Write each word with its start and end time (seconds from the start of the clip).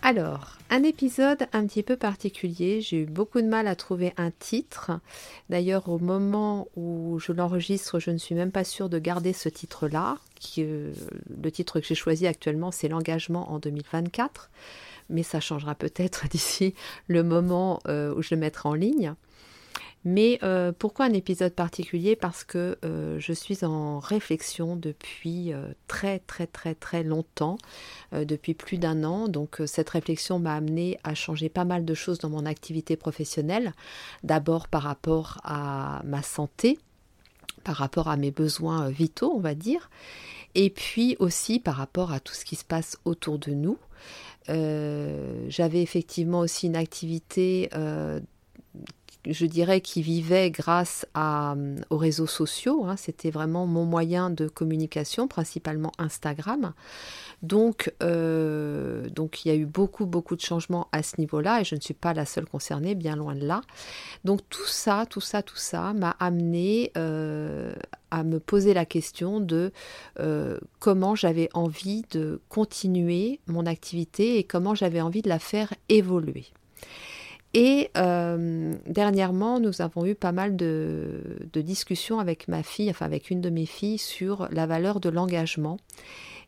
Alors, 0.00 0.56
un 0.70 0.84
épisode 0.84 1.48
un 1.52 1.66
petit 1.66 1.82
peu 1.82 1.96
particulier. 1.96 2.80
J'ai 2.80 3.02
eu 3.02 3.06
beaucoup 3.06 3.40
de 3.40 3.48
mal 3.48 3.66
à 3.66 3.74
trouver 3.74 4.14
un 4.16 4.30
titre. 4.30 4.92
D'ailleurs, 5.50 5.88
au 5.88 5.98
moment 5.98 6.68
où 6.76 7.18
je 7.18 7.32
l'enregistre, 7.32 7.98
je 7.98 8.10
ne 8.10 8.18
suis 8.18 8.36
même 8.36 8.52
pas 8.52 8.64
sûre 8.64 8.88
de 8.88 8.98
garder 8.98 9.32
ce 9.32 9.48
titre-là. 9.48 10.18
Euh, 10.58 10.92
le 11.42 11.50
titre 11.50 11.80
que 11.80 11.86
j'ai 11.86 11.96
choisi 11.96 12.26
actuellement, 12.26 12.70
c'est 12.70 12.88
L'engagement 12.88 13.50
en 13.52 13.58
2024. 13.58 14.50
Mais 15.10 15.24
ça 15.24 15.40
changera 15.40 15.74
peut-être 15.74 16.28
d'ici 16.30 16.74
le 17.08 17.24
moment 17.24 17.80
euh, 17.88 18.14
où 18.14 18.22
je 18.22 18.34
le 18.34 18.40
mettrai 18.40 18.68
en 18.68 18.74
ligne. 18.74 19.14
Mais 20.10 20.38
euh, 20.42 20.72
pourquoi 20.72 21.04
un 21.04 21.12
épisode 21.12 21.52
particulier? 21.52 22.16
Parce 22.16 22.42
que 22.42 22.78
euh, 22.82 23.20
je 23.20 23.34
suis 23.34 23.62
en 23.62 23.98
réflexion 23.98 24.74
depuis 24.74 25.52
euh, 25.52 25.66
très 25.86 26.20
très 26.20 26.46
très 26.46 26.74
très 26.74 27.02
longtemps, 27.02 27.58
depuis 28.12 28.54
plus 28.54 28.78
d'un 28.78 29.04
an. 29.04 29.28
Donc 29.28 29.60
cette 29.66 29.90
réflexion 29.90 30.38
m'a 30.38 30.54
amené 30.54 30.98
à 31.04 31.14
changer 31.14 31.50
pas 31.50 31.66
mal 31.66 31.84
de 31.84 31.92
choses 31.92 32.18
dans 32.20 32.30
mon 32.30 32.46
activité 32.46 32.96
professionnelle. 32.96 33.74
D'abord 34.24 34.68
par 34.68 34.84
rapport 34.84 35.42
à 35.44 36.00
ma 36.06 36.22
santé, 36.22 36.78
par 37.62 37.76
rapport 37.76 38.08
à 38.08 38.16
mes 38.16 38.30
besoins 38.30 38.88
vitaux, 38.88 39.34
on 39.36 39.40
va 39.40 39.54
dire. 39.54 39.90
Et 40.54 40.70
puis 40.70 41.16
aussi 41.18 41.60
par 41.60 41.74
rapport 41.74 42.12
à 42.12 42.20
tout 42.20 42.32
ce 42.32 42.46
qui 42.46 42.56
se 42.56 42.64
passe 42.64 42.96
autour 43.04 43.38
de 43.38 43.50
nous. 43.50 43.76
J'avais 44.46 45.82
effectivement 45.82 46.38
aussi 46.38 46.66
une 46.66 46.76
activité 46.76 47.68
je 49.26 49.46
dirais, 49.46 49.80
qui 49.80 50.02
vivait 50.02 50.50
grâce 50.50 51.06
euh, 51.16 51.76
aux 51.90 51.96
réseaux 51.96 52.26
sociaux. 52.26 52.84
Hein. 52.86 52.96
C'était 52.96 53.30
vraiment 53.30 53.66
mon 53.66 53.84
moyen 53.84 54.30
de 54.30 54.48
communication, 54.48 55.28
principalement 55.28 55.92
Instagram. 55.98 56.72
Donc, 57.42 57.92
euh, 58.02 59.08
donc, 59.10 59.44
il 59.44 59.48
y 59.48 59.50
a 59.50 59.54
eu 59.54 59.66
beaucoup, 59.66 60.06
beaucoup 60.06 60.36
de 60.36 60.40
changements 60.40 60.88
à 60.92 61.02
ce 61.02 61.20
niveau-là 61.20 61.60
et 61.60 61.64
je 61.64 61.74
ne 61.74 61.80
suis 61.80 61.94
pas 61.94 62.14
la 62.14 62.26
seule 62.26 62.46
concernée, 62.46 62.94
bien 62.94 63.16
loin 63.16 63.34
de 63.34 63.46
là. 63.46 63.60
Donc, 64.24 64.40
tout 64.48 64.66
ça, 64.66 65.06
tout 65.08 65.20
ça, 65.20 65.42
tout 65.42 65.56
ça 65.56 65.92
m'a 65.92 66.16
amené 66.18 66.92
euh, 66.96 67.74
à 68.10 68.24
me 68.24 68.40
poser 68.40 68.74
la 68.74 68.84
question 68.86 69.40
de 69.40 69.72
comment 70.78 71.14
j'avais 71.14 71.48
envie 71.54 72.02
de 72.10 72.40
continuer 72.48 73.40
mon 73.46 73.66
activité 73.66 74.38
et 74.38 74.44
comment 74.44 74.74
j'avais 74.74 75.00
envie 75.00 75.22
de 75.22 75.28
la 75.28 75.38
faire 75.38 75.72
évoluer. 75.88 76.46
Et 77.54 77.90
euh, 77.96 78.74
dernièrement, 78.86 79.58
nous 79.58 79.80
avons 79.80 80.04
eu 80.04 80.14
pas 80.14 80.32
mal 80.32 80.56
de, 80.56 81.22
discussions 81.54 82.20
avec 82.20 82.46
ma 82.46 82.62
fille, 82.62 82.90
enfin 82.90 83.06
avec 83.06 83.30
une 83.30 83.40
de 83.40 83.50
mes 83.50 83.66
filles, 83.66 83.98
sur 83.98 84.48
la 84.50 84.66
valeur 84.66 85.00
de 85.00 85.08
l'engagement. 85.08 85.78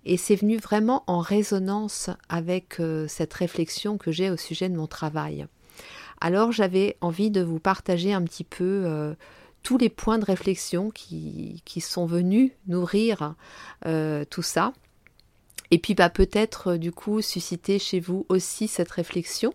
Et 0.04 0.16
c'est 0.16 0.36
venu 0.36 0.56
vraiment 0.56 1.04
en 1.06 1.20
résonance 1.20 2.10
avec 2.28 2.80
euh, 2.80 3.06
cette 3.08 3.34
réflexion 3.34 3.98
que 3.98 4.12
j'ai 4.12 4.30
au 4.30 4.36
sujet 4.36 4.68
de 4.68 4.76
mon 4.76 4.86
travail. 4.86 5.46
Alors 6.20 6.52
j'avais 6.52 6.96
envie 7.00 7.30
de 7.30 7.42
vous 7.42 7.60
partager 7.60 8.12
un 8.12 8.22
petit 8.22 8.44
peu 8.44 8.82
euh, 8.84 9.14
tous 9.62 9.78
les 9.78 9.88
points 9.88 10.18
de 10.18 10.24
réflexion 10.24 10.90
qui, 10.90 11.62
sont 11.80 12.04
venus 12.06 12.52
nourrir 12.66 13.34
tout 13.84 14.42
ça. 14.42 14.72
Et 15.70 15.78
puis 15.78 15.94
bah, 15.94 16.10
peut-être 16.10 16.76
du 16.76 16.92
coup 16.92 17.22
susciter 17.22 17.78
chez 17.78 18.00
vous 18.00 18.26
aussi 18.28 18.68
cette 18.68 18.90
réflexion. 18.90 19.54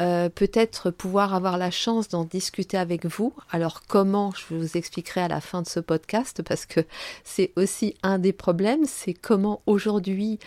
Euh, 0.00 0.28
peut-être 0.28 0.90
pouvoir 0.90 1.34
avoir 1.34 1.58
la 1.58 1.70
chance 1.70 2.08
d'en 2.08 2.24
discuter 2.24 2.76
avec 2.76 3.04
vous. 3.06 3.32
Alors 3.50 3.82
comment, 3.88 4.32
je 4.32 4.54
vous 4.54 4.76
expliquerai 4.76 5.22
à 5.22 5.28
la 5.28 5.40
fin 5.40 5.62
de 5.62 5.68
ce 5.68 5.80
podcast, 5.80 6.42
parce 6.42 6.66
que 6.66 6.80
c'est 7.24 7.52
aussi 7.56 7.94
un 8.02 8.18
des 8.18 8.32
problèmes, 8.32 8.84
c'est 8.84 9.14
comment 9.14 9.60
aujourd'hui 9.66 10.38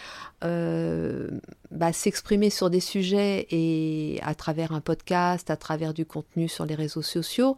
euh, 0.43 1.27
bah, 1.69 1.93
s'exprimer 1.93 2.49
sur 2.49 2.69
des 2.69 2.79
sujets 2.79 3.47
et 3.51 4.19
à 4.23 4.35
travers 4.35 4.71
un 4.71 4.81
podcast, 4.81 5.49
à 5.49 5.55
travers 5.55 5.93
du 5.93 6.05
contenu 6.05 6.47
sur 6.47 6.65
les 6.65 6.75
réseaux 6.75 7.01
sociaux, 7.01 7.57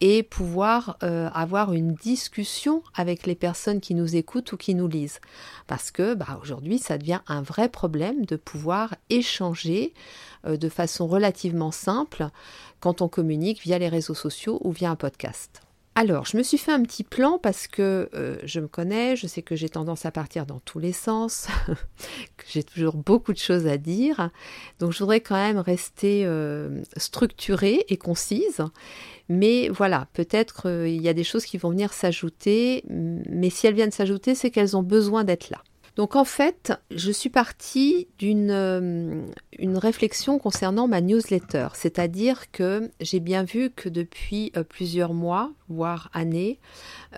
et 0.00 0.22
pouvoir 0.22 0.96
euh, 1.02 1.28
avoir 1.34 1.72
une 1.72 1.94
discussion 1.94 2.82
avec 2.94 3.26
les 3.26 3.34
personnes 3.34 3.80
qui 3.80 3.94
nous 3.94 4.16
écoutent 4.16 4.52
ou 4.52 4.56
qui 4.56 4.74
nous 4.74 4.88
lisent. 4.88 5.20
Parce 5.66 5.90
que 5.90 6.14
bah, 6.14 6.38
aujourd'hui, 6.40 6.78
ça 6.78 6.98
devient 6.98 7.20
un 7.26 7.42
vrai 7.42 7.68
problème 7.68 8.24
de 8.24 8.36
pouvoir 8.36 8.94
échanger 9.10 9.94
euh, 10.46 10.56
de 10.56 10.68
façon 10.68 11.06
relativement 11.06 11.70
simple 11.70 12.28
quand 12.80 13.02
on 13.02 13.08
communique 13.08 13.62
via 13.62 13.78
les 13.78 13.88
réseaux 13.88 14.14
sociaux 14.14 14.58
ou 14.62 14.72
via 14.72 14.90
un 14.90 14.96
podcast. 14.96 15.62
Alors, 15.94 16.24
je 16.24 16.38
me 16.38 16.42
suis 16.42 16.56
fait 16.56 16.72
un 16.72 16.82
petit 16.82 17.04
plan 17.04 17.38
parce 17.38 17.66
que 17.66 18.08
euh, 18.14 18.38
je 18.44 18.60
me 18.60 18.66
connais, 18.66 19.14
je 19.14 19.26
sais 19.26 19.42
que 19.42 19.56
j'ai 19.56 19.68
tendance 19.68 20.06
à 20.06 20.10
partir 20.10 20.46
dans 20.46 20.58
tous 20.60 20.78
les 20.78 20.92
sens, 20.92 21.48
que 22.38 22.44
j'ai 22.48 22.62
toujours 22.62 22.96
beaucoup 22.96 23.34
de 23.34 23.38
choses 23.38 23.66
à 23.66 23.76
dire. 23.76 24.30
Donc, 24.78 24.92
je 24.92 24.98
voudrais 25.00 25.20
quand 25.20 25.34
même 25.34 25.58
rester 25.58 26.24
euh, 26.24 26.82
structurée 26.96 27.84
et 27.88 27.98
concise. 27.98 28.62
Mais 29.28 29.68
voilà, 29.68 30.08
peut-être 30.14 30.86
il 30.86 31.02
y 31.02 31.08
a 31.08 31.14
des 31.14 31.24
choses 31.24 31.44
qui 31.44 31.58
vont 31.58 31.70
venir 31.70 31.92
s'ajouter, 31.92 32.84
mais 32.88 33.50
si 33.50 33.66
elles 33.66 33.74
viennent 33.74 33.90
s'ajouter, 33.90 34.34
c'est 34.34 34.50
qu'elles 34.50 34.76
ont 34.76 34.82
besoin 34.82 35.24
d'être 35.24 35.50
là. 35.50 35.62
Donc 35.96 36.16
en 36.16 36.24
fait, 36.24 36.72
je 36.90 37.10
suis 37.10 37.28
partie 37.28 38.08
d'une 38.18 38.50
euh, 38.50 39.26
réflexion 39.76 40.38
concernant 40.38 40.88
ma 40.88 41.02
newsletter, 41.02 41.68
c'est-à-dire 41.74 42.50
que 42.50 42.90
j'ai 43.00 43.20
bien 43.20 43.44
vu 43.44 43.70
que 43.70 43.90
depuis 43.90 44.52
euh, 44.56 44.64
plusieurs 44.64 45.12
mois, 45.12 45.52
voire 45.68 46.10
années, 46.14 46.58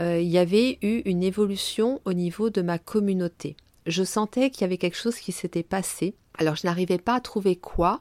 euh, 0.00 0.20
il 0.20 0.28
y 0.28 0.38
avait 0.38 0.78
eu 0.82 1.02
une 1.04 1.22
évolution 1.22 2.00
au 2.04 2.12
niveau 2.12 2.50
de 2.50 2.62
ma 2.62 2.78
communauté. 2.78 3.56
Je 3.86 4.02
sentais 4.02 4.50
qu'il 4.50 4.62
y 4.62 4.64
avait 4.64 4.78
quelque 4.78 4.96
chose 4.96 5.16
qui 5.16 5.30
s'était 5.30 5.62
passé. 5.62 6.14
Alors 6.38 6.56
je 6.56 6.66
n'arrivais 6.66 6.98
pas 6.98 7.14
à 7.14 7.20
trouver 7.20 7.54
quoi. 7.54 8.00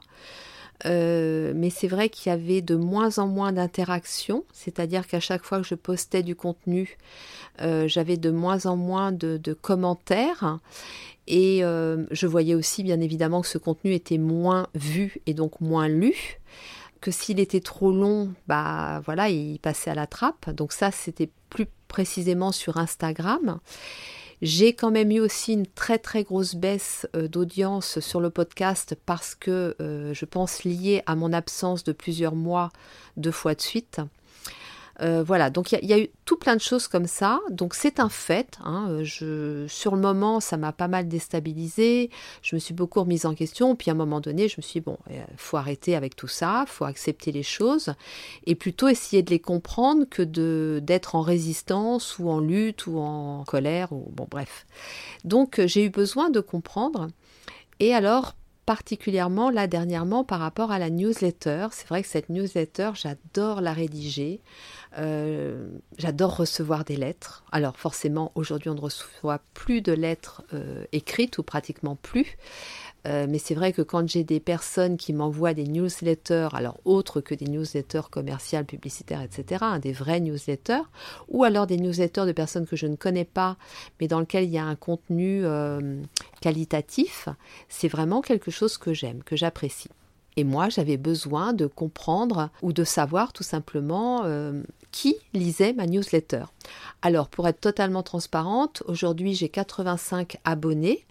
Euh, 0.86 1.52
mais 1.54 1.70
c'est 1.70 1.88
vrai 1.88 2.08
qu'il 2.08 2.30
y 2.30 2.32
avait 2.32 2.62
de 2.62 2.76
moins 2.76 3.18
en 3.18 3.26
moins 3.26 3.52
d'interactions, 3.52 4.44
c'est-à-dire 4.52 5.06
qu'à 5.06 5.20
chaque 5.20 5.44
fois 5.44 5.58
que 5.58 5.66
je 5.66 5.74
postais 5.74 6.22
du 6.22 6.34
contenu, 6.34 6.98
euh, 7.60 7.88
j'avais 7.88 8.16
de 8.16 8.30
moins 8.30 8.66
en 8.66 8.76
moins 8.76 9.12
de, 9.12 9.38
commentaires. 9.60 10.58
Et 11.26 11.64
euh, 11.64 12.04
je 12.10 12.26
voyais 12.26 12.54
aussi 12.54 12.82
bien 12.82 13.00
évidemment 13.00 13.40
que 13.40 13.48
ce 13.48 13.58
contenu 13.58 13.94
était 13.94 14.18
moins 14.18 14.66
vu 14.74 15.22
et 15.26 15.32
donc 15.32 15.60
moins 15.60 15.88
lu. 15.88 16.14
Que 17.00 17.10
s'il 17.10 17.38
était 17.38 17.60
trop 17.60 17.92
long, 17.92 18.32
bah 18.46 19.00
voilà, 19.04 19.28
il 19.28 19.58
passait 19.58 19.90
à 19.90 19.94
la 19.94 20.06
trappe. 20.06 20.50
Donc 20.50 20.72
ça, 20.72 20.90
c'était 20.90 21.30
plus 21.50 21.66
précisément 21.88 22.52
sur 22.52 22.78
Instagram. 22.78 23.58
J'ai 24.44 24.74
quand 24.74 24.90
même 24.90 25.10
eu 25.10 25.20
aussi 25.20 25.54
une 25.54 25.66
très 25.66 25.96
très 25.96 26.22
grosse 26.22 26.54
baisse 26.54 27.08
euh, 27.16 27.28
d'audience 27.28 27.98
sur 28.00 28.20
le 28.20 28.28
podcast 28.28 28.94
parce 29.06 29.34
que 29.34 29.74
euh, 29.80 30.12
je 30.12 30.24
pense 30.26 30.64
liée 30.64 31.02
à 31.06 31.16
mon 31.16 31.32
absence 31.32 31.82
de 31.82 31.92
plusieurs 31.92 32.34
mois 32.34 32.70
deux 33.16 33.30
fois 33.30 33.54
de 33.54 33.62
suite. 33.62 34.02
Euh, 35.00 35.22
voilà, 35.22 35.50
donc 35.50 35.72
il 35.72 35.84
y, 35.84 35.92
a 35.92 35.98
eu 35.98 36.08
tout 36.24 36.36
plein 36.36 36.54
de 36.54 36.60
choses 36.60 36.88
comme 36.88 37.06
ça. 37.06 37.40
Donc 37.50 37.74
c'est 37.74 38.00
un 38.00 38.08
fait. 38.08 38.58
Hein. 38.64 38.86
Euh, 38.90 39.04
je, 39.04 39.66
sur 39.68 39.94
le 39.94 40.00
moment, 40.00 40.40
ça 40.40 40.56
m'a 40.56 40.72
pas 40.72 40.88
mal 40.88 41.08
déstabilisé. 41.08 42.10
Je 42.42 42.54
me 42.54 42.60
suis 42.60 42.74
beaucoup 42.74 43.00
remise 43.00 43.26
en 43.26 43.34
question. 43.34 43.74
Puis 43.76 43.90
à 43.90 43.94
un 43.94 43.96
moment 43.96 44.20
donné, 44.20 44.48
je 44.48 44.54
me 44.58 44.62
suis 44.62 44.80
dit, 44.80 44.84
bon, 44.84 44.98
euh, 45.10 45.24
faut 45.36 45.56
arrêter 45.56 45.96
avec 45.96 46.16
tout 46.16 46.28
ça, 46.28 46.64
faut 46.68 46.84
accepter 46.84 47.32
les 47.32 47.42
choses 47.42 47.94
et 48.46 48.54
plutôt 48.54 48.88
essayer 48.88 49.22
de 49.22 49.30
les 49.30 49.40
comprendre 49.40 50.04
que 50.08 50.22
d'être 50.78 51.14
en 51.14 51.22
résistance 51.22 52.18
ou 52.18 52.30
en 52.30 52.40
lutte 52.40 52.86
ou 52.86 52.98
en 52.98 53.44
colère 53.44 53.92
ou 53.92 54.10
bon 54.12 54.26
bref. 54.30 54.66
Donc 55.24 55.60
j'ai 55.66 55.84
eu 55.84 55.90
besoin 55.90 56.30
de 56.30 56.40
comprendre. 56.40 57.08
Et 57.80 57.94
alors, 57.94 58.34
particulièrement 58.66 59.50
là 59.50 59.66
dernièrement 59.66 60.24
par 60.24 60.40
rapport 60.40 60.70
à 60.70 60.78
la 60.78 60.90
newsletter. 60.90 61.68
C'est 61.72 61.88
vrai 61.88 62.02
que 62.02 62.08
cette 62.08 62.28
newsletter, 62.28 62.90
j'adore 62.94 63.60
la 63.60 63.72
rédiger. 63.72 64.40
Euh, 64.98 65.68
j'adore 65.98 66.36
recevoir 66.36 66.84
des 66.84 66.96
lettres. 66.96 67.44
Alors 67.52 67.76
forcément, 67.76 68.32
aujourd'hui, 68.34 68.70
on 68.70 68.74
ne 68.74 68.80
reçoit 68.80 69.40
plus 69.54 69.80
de 69.82 69.92
lettres 69.92 70.42
euh, 70.52 70.84
écrites 70.92 71.38
ou 71.38 71.42
pratiquement 71.42 71.96
plus. 71.96 72.36
Euh, 73.06 73.26
mais 73.28 73.38
c'est 73.38 73.54
vrai 73.54 73.72
que 73.72 73.82
quand 73.82 74.08
j'ai 74.08 74.24
des 74.24 74.40
personnes 74.40 74.96
qui 74.96 75.12
m'envoient 75.12 75.54
des 75.54 75.64
newsletters, 75.64 76.48
alors 76.52 76.78
autres 76.84 77.20
que 77.20 77.34
des 77.34 77.46
newsletters 77.46 78.08
commerciales, 78.10 78.64
publicitaires, 78.64 79.22
etc., 79.22 79.60
hein, 79.62 79.78
des 79.78 79.92
vrais 79.92 80.20
newsletters, 80.20 80.84
ou 81.28 81.44
alors 81.44 81.66
des 81.66 81.76
newsletters 81.76 82.26
de 82.26 82.32
personnes 82.32 82.66
que 82.66 82.76
je 82.76 82.86
ne 82.86 82.96
connais 82.96 83.24
pas, 83.24 83.56
mais 84.00 84.08
dans 84.08 84.20
lesquelles 84.20 84.44
il 84.44 84.50
y 84.50 84.58
a 84.58 84.64
un 84.64 84.76
contenu 84.76 85.44
qualitatif, 86.40 87.28
c'est 87.68 87.88
vraiment 87.88 88.20
quelque 88.20 88.50
chose 88.50 88.78
que 88.78 88.92
j'aime, 88.92 89.22
que 89.22 89.36
j'apprécie. 89.36 89.90
Et 90.36 90.44
moi, 90.44 90.68
j'avais 90.68 90.96
besoin 90.96 91.52
de 91.52 91.66
comprendre 91.66 92.50
ou 92.62 92.72
de 92.72 92.84
savoir 92.84 93.32
tout 93.32 93.42
simplement 93.42 94.22
euh, 94.24 94.62
qui 94.90 95.16
lisait 95.32 95.72
ma 95.72 95.86
newsletter. 95.86 96.44
Alors, 97.02 97.28
pour 97.28 97.46
être 97.46 97.60
totalement 97.60 98.02
transparente, 98.02 98.82
aujourd'hui 98.86 99.34
j'ai 99.34 99.48
85 99.48 100.38
abonnés. 100.44 101.04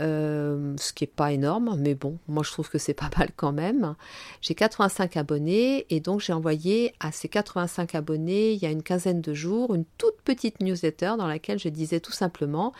Euh, 0.00 0.74
ce 0.78 0.92
qui 0.92 1.04
n'est 1.04 1.08
pas 1.08 1.32
énorme, 1.32 1.76
mais 1.78 1.94
bon, 1.94 2.18
moi 2.28 2.42
je 2.44 2.52
trouve 2.52 2.70
que 2.70 2.78
c'est 2.78 2.94
pas 2.94 3.10
mal 3.18 3.30
quand 3.36 3.52
même. 3.52 3.94
J'ai 4.40 4.54
85 4.54 5.16
abonnés 5.16 5.86
et 5.90 6.00
donc 6.00 6.20
j'ai 6.20 6.32
envoyé 6.32 6.92
à 7.00 7.10
ces 7.10 7.28
85 7.28 7.94
abonnés 7.94 8.52
il 8.52 8.62
y 8.62 8.66
a 8.66 8.70
une 8.70 8.82
quinzaine 8.82 9.20
de 9.20 9.34
jours 9.34 9.74
une 9.74 9.84
toute 9.98 10.20
petite 10.22 10.60
newsletter 10.60 11.14
dans 11.18 11.26
laquelle 11.26 11.58
je 11.58 11.68
disais 11.68 12.00
tout 12.00 12.12
simplement 12.12 12.72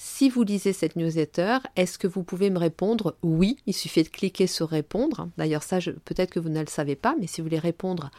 si 0.00 0.30
vous 0.30 0.44
lisez 0.44 0.72
cette 0.72 0.94
newsletter, 0.94 1.58
est-ce 1.74 1.98
que 1.98 2.06
vous 2.06 2.22
pouvez 2.22 2.50
me 2.50 2.58
répondre? 2.58 3.16
Oui 3.22 3.58
Il 3.66 3.74
suffit 3.74 4.04
de 4.04 4.08
cliquer 4.08 4.46
sur 4.46 4.68
répondre. 4.68 5.28
D'ailleurs, 5.36 5.64
ça, 5.64 5.78
peut-être 6.04 6.30
que 6.30 6.38
vous 6.38 6.50
ne 6.50 6.60
le 6.60 6.68
savez 6.68 6.94
pas, 6.94 7.16
mais 7.18 7.26
si 7.26 7.40
vous 7.40 7.46
voulez 7.46 7.58
répondre 7.58 8.12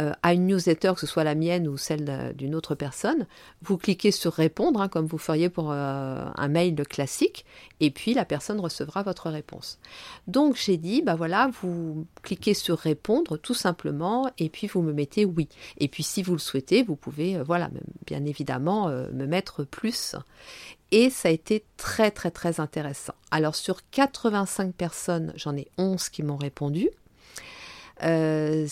euh, 0.00 0.12
à 0.22 0.32
une 0.32 0.46
newsletter, 0.46 0.92
que 0.94 1.00
ce 1.00 1.06
soit 1.06 1.24
la 1.24 1.34
mienne 1.34 1.68
ou 1.68 1.76
celle 1.76 2.34
d'une 2.36 2.54
autre 2.54 2.74
personne, 2.74 3.26
vous 3.60 3.76
cliquez 3.76 4.12
sur 4.12 4.32
répondre, 4.32 4.80
hein, 4.80 4.88
comme 4.88 5.04
vous 5.04 5.18
feriez 5.18 5.50
pour 5.50 5.72
euh, 5.72 6.24
un 6.34 6.48
mail 6.48 6.74
classique, 6.88 7.44
et 7.80 7.90
puis 7.96 8.12
la 8.12 8.26
personne 8.26 8.60
recevra 8.60 9.02
votre 9.02 9.30
réponse. 9.30 9.78
Donc 10.26 10.56
j'ai 10.56 10.76
dit, 10.76 11.00
bah 11.00 11.14
voilà, 11.14 11.50
vous 11.62 12.06
cliquez 12.22 12.52
sur 12.52 12.78
répondre 12.78 13.38
tout 13.38 13.54
simplement, 13.54 14.30
et 14.36 14.50
puis 14.50 14.66
vous 14.66 14.82
me 14.82 14.92
mettez 14.92 15.24
oui. 15.24 15.48
Et 15.78 15.88
puis 15.88 16.02
si 16.02 16.22
vous 16.22 16.34
le 16.34 16.38
souhaitez, 16.38 16.82
vous 16.82 16.94
pouvez, 16.94 17.36
euh, 17.36 17.42
voilà, 17.42 17.70
bien 18.06 18.24
évidemment, 18.26 18.88
me 18.88 19.26
mettre 19.26 19.64
plus. 19.64 20.14
Et 20.90 21.08
ça 21.08 21.28
a 21.28 21.32
été 21.32 21.64
très 21.78 22.10
très 22.10 22.30
très 22.30 22.60
intéressant. 22.60 23.14
Alors 23.30 23.56
sur 23.56 23.80
85 23.90 24.74
personnes, 24.74 25.32
j'en 25.36 25.56
ai 25.56 25.66
11 25.78 26.10
qui 26.10 26.22
m'ont 26.22 26.36
répondu. 26.36 26.90
Euh, 28.02 28.68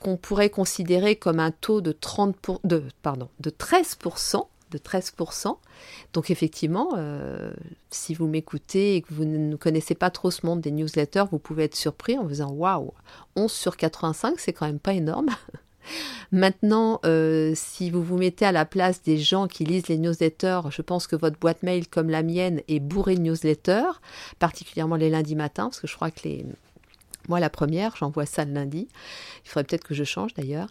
qu'on 0.00 0.16
pourrait 0.16 0.50
considérer 0.50 1.16
comme 1.16 1.40
un 1.40 1.52
taux 1.52 1.80
de, 1.80 1.92
30 1.92 2.36
de, 2.64 2.82
de 3.40 3.50
13%. 3.50 4.46
De 4.74 4.78
13%. 4.78 5.56
Donc 6.14 6.30
effectivement, 6.30 6.94
euh, 6.96 7.52
si 7.90 8.12
vous 8.12 8.26
m'écoutez 8.26 8.96
et 8.96 9.02
que 9.02 9.14
vous 9.14 9.24
ne 9.24 9.54
connaissez 9.54 9.94
pas 9.94 10.10
trop 10.10 10.32
ce 10.32 10.44
monde 10.44 10.60
des 10.60 10.72
newsletters, 10.72 11.26
vous 11.30 11.38
pouvez 11.38 11.64
être 11.64 11.76
surpris 11.76 12.18
en 12.18 12.24
vous 12.24 12.30
disant 12.30 12.50
waouh, 12.50 12.92
11 13.36 13.52
sur 13.52 13.76
85, 13.76 14.40
c'est 14.40 14.52
quand 14.52 14.66
même 14.66 14.80
pas 14.80 14.94
énorme. 14.94 15.28
Maintenant, 16.32 16.98
euh, 17.04 17.52
si 17.54 17.88
vous 17.88 18.02
vous 18.02 18.16
mettez 18.16 18.46
à 18.46 18.50
la 18.50 18.64
place 18.64 19.00
des 19.00 19.16
gens 19.16 19.46
qui 19.46 19.64
lisent 19.64 19.86
les 19.86 19.98
newsletters, 19.98 20.62
je 20.70 20.82
pense 20.82 21.06
que 21.06 21.14
votre 21.14 21.38
boîte 21.38 21.62
mail 21.62 21.86
comme 21.86 22.10
la 22.10 22.24
mienne 22.24 22.60
est 22.66 22.80
bourrée 22.80 23.14
de 23.14 23.20
newsletters, 23.20 24.00
particulièrement 24.40 24.96
les 24.96 25.10
lundis 25.10 25.36
matins, 25.36 25.66
parce 25.66 25.78
que 25.78 25.86
je 25.86 25.94
crois 25.94 26.10
que 26.10 26.20
les, 26.24 26.44
moi, 27.28 27.40
la 27.40 27.50
première, 27.50 27.96
j'envoie 27.96 28.26
ça 28.26 28.44
le 28.44 28.52
lundi. 28.52 28.88
Il 29.44 29.48
faudrait 29.48 29.64
peut-être 29.64 29.84
que 29.84 29.94
je 29.94 30.04
change 30.04 30.34
d'ailleurs. 30.34 30.68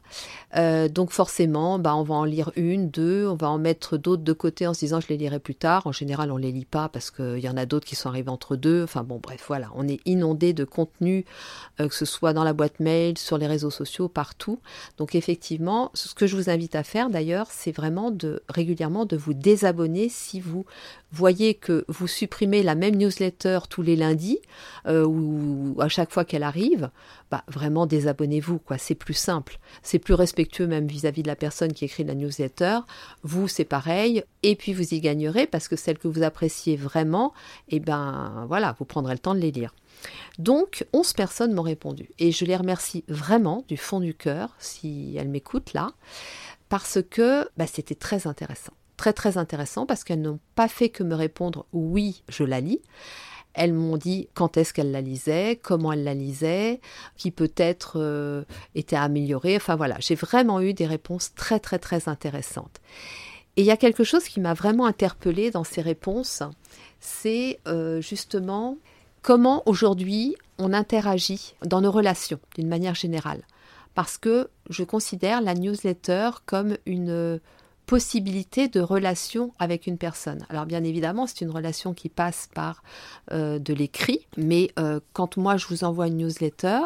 Euh, 0.56 0.88
donc 0.88 1.12
forcément, 1.12 1.80
bah, 1.80 1.96
on 1.96 2.04
va 2.04 2.16
en 2.16 2.26
lire 2.26 2.52
une, 2.56 2.90
deux, 2.90 3.28
on 3.28 3.36
va 3.36 3.50
en 3.50 3.58
mettre 3.58 3.98
d'autres 3.98 4.24
de 4.24 4.34
côté 4.34 4.68
en 4.68 4.74
se 4.74 4.80
disant 4.80 5.00
je 5.00 5.08
les 5.08 5.18
lirai 5.18 5.40
plus 5.40 5.56
tard. 5.56 5.88
En 5.88 5.92
général, 5.92 6.32
on 6.32 6.38
les 6.38 6.52
lit 6.52 6.66
pas 6.66 6.90
parce 6.90 7.12
qu'il 7.12 7.40
y 7.40 7.50
en 7.50 7.58
a 7.58 7.66
d'autres 7.66 7.86
qui 7.86 7.96
sont 7.96 8.10
arrivés 8.10 8.30
entre 8.30 8.56
deux. 8.56 8.84
Enfin 8.84 9.04
bon, 9.04 9.20
bref, 9.22 9.44
voilà, 9.48 9.70
on 9.76 9.88
est 9.88 10.00
inondé 10.06 10.54
de 10.54 10.64
contenu, 10.64 11.26
euh, 11.80 11.88
que 11.88 11.96
ce 11.96 12.06
soit 12.06 12.34
dans 12.34 12.44
la 12.44 12.54
boîte 12.54 12.80
mail, 12.80 13.18
sur 13.18 13.38
les 13.38 13.48
réseaux 13.48 13.72
sociaux, 13.72 14.08
partout. 14.08 14.60
Donc 14.98 15.16
effectivement, 15.16 15.92
ce 15.94 16.14
que 16.14 16.28
je 16.28 16.36
vous 16.36 16.50
invite 16.50 16.76
à 16.76 16.84
faire 16.84 17.10
d'ailleurs, 17.10 17.48
c'est 17.50 17.72
vraiment 17.72 18.12
de 18.12 18.44
régulièrement 18.50 19.06
de 19.06 19.18
vous 19.18 19.34
désabonner 19.34 20.10
si 20.10 20.40
vous 20.40 20.66
voyez 21.14 21.54
que 21.54 21.86
vous 21.88 22.08
supprimez 22.08 22.64
la 22.64 22.76
même 22.76 22.96
newsletter 22.96 23.60
tous 23.70 23.82
les 23.82 23.96
lundis 23.96 24.40
euh, 24.88 25.06
ou 25.06 25.76
à 25.80 25.88
chaque 25.88 26.12
fois 26.12 26.26
qu'elle 26.26 26.44
arrive, 26.44 26.90
bah, 27.32 27.44
vraiment 27.48 27.86
désabonnez-vous, 27.86 28.60
quoi. 28.60 28.78
C'est 28.78 28.96
plus 28.96 29.14
simple. 29.14 29.60
C'est 29.84 30.00
plus 30.00 30.14
respectueux 30.14 30.68
même 30.68 30.88
vis-à-vis 30.88 31.24
de 31.24 31.28
la 31.28 31.36
personne 31.36 31.74
qui 31.74 31.86
écrit 31.86 32.04
la 32.04 32.16
newsletter. 32.16 32.80
Vous, 33.24 33.48
c'est 33.48 33.64
pareil. 33.64 34.24
Et 34.42 34.56
puis 34.56 34.74
vous 34.74 34.94
y 34.94 35.00
gagnerez 35.00 35.48
parce 35.48 35.68
que 35.68 35.76
celles 35.76 36.00
que 36.00 36.08
vous 36.08 36.24
appréciez 36.24 36.76
vraiment, 36.76 37.34
eh 37.70 37.80
ben 37.80 38.46
voilà, 38.48 38.76
vous 38.80 38.86
prendrez 38.86 39.14
le 39.14 39.20
temps 39.20 39.36
de 39.36 39.40
les 39.40 39.52
lire. 39.52 39.74
Donc, 40.40 40.86
11 40.94 41.14
personnes 41.14 41.54
m'ont 41.54 41.62
répondu. 41.62 42.10
Et 42.20 42.32
je 42.32 42.46
les 42.46 42.56
remercie 42.56 43.04
vraiment 43.08 43.64
du 43.68 43.78
fond 43.78 44.00
du 44.00 44.14
cœur, 44.16 44.56
si 44.60 45.16
elles 45.18 45.30
m'écoutent 45.30 45.74
là, 45.74 45.92
parce 46.70 47.00
que 47.08 47.48
bah, 47.56 47.68
c'était 47.68 47.96
très 47.96 48.28
intéressant. 48.28 48.74
Très 48.98 49.14
très 49.14 49.38
intéressant 49.38 49.86
parce 49.86 50.04
qu'elles 50.04 50.22
n'ont 50.22 50.40
pas 50.56 50.68
fait 50.68 50.90
que 50.90 51.04
me 51.04 51.16
répondre 51.16 51.66
oui, 51.74 52.24
je 52.30 52.44
la 52.44 52.62
lis. 52.62 52.82
Elles 53.54 53.74
m'ont 53.74 53.98
dit 53.98 54.30
quand 54.34 54.58
est-ce 54.58 54.74
qu'elles 54.74 54.92
la 54.92 55.02
lisaient, 55.02 55.60
comment 55.62 55.94
elles 55.94 56.04
la 56.04 56.16
lisaient, 56.16 56.82
qui 57.18 57.30
peut-être 57.32 58.00
euh, 58.00 58.44
était 58.74 58.96
amélioré. 58.96 59.56
Enfin 59.56 59.76
voilà, 59.76 59.96
j'ai 60.00 60.16
vraiment 60.16 60.60
eu 60.60 60.74
des 60.74 60.88
réponses 60.88 61.34
très 61.36 61.60
très 61.60 61.80
très 61.80 62.10
intéressantes. 62.10 62.82
Et 63.56 63.62
il 63.62 63.66
y 63.66 63.72
a 63.72 63.78
quelque 63.78 64.04
chose 64.04 64.24
qui 64.24 64.40
m'a 64.40 64.56
vraiment 64.56 64.88
interpellée 64.88 65.52
dans 65.52 65.64
ces 65.64 65.82
réponses, 65.82 66.42
c'est 67.00 67.60
euh, 67.68 68.02
justement 68.02 68.78
comment 69.22 69.62
aujourd'hui 69.68 70.36
on 70.58 70.74
interagit 70.74 71.56
dans 71.64 71.82
nos 71.82 71.92
relations 71.92 72.40
d'une 72.56 72.68
manière 72.68 72.96
générale. 72.96 73.44
Parce 73.94 74.18
que 74.18 74.50
je 74.70 74.84
considère 74.84 75.42
la 75.42 75.54
newsletter 75.54 76.32
comme 76.48 76.78
une 76.88 77.40
possibilité 77.86 78.68
de 78.68 78.80
relation 78.80 79.54
avec 79.60 79.88
une 79.88 79.98
personne. 79.98 80.46
Alors 80.50 80.66
bien 80.66 80.84
évidemment, 80.84 81.28
c'est 81.28 81.42
une 81.42 81.52
relation 81.52 81.94
qui 81.94 82.10
passe 82.10 82.50
par 82.54 82.84
euh, 83.32 83.60
de 83.60 83.74
l'écrit, 83.74 84.28
mais 84.38 84.72
euh, 84.80 85.00
quand 85.14 85.38
moi 85.38 85.58
je 85.58 85.68
vous 85.68 85.84
envoie 85.84 86.08
une 86.08 86.18
newsletter, 86.18 86.82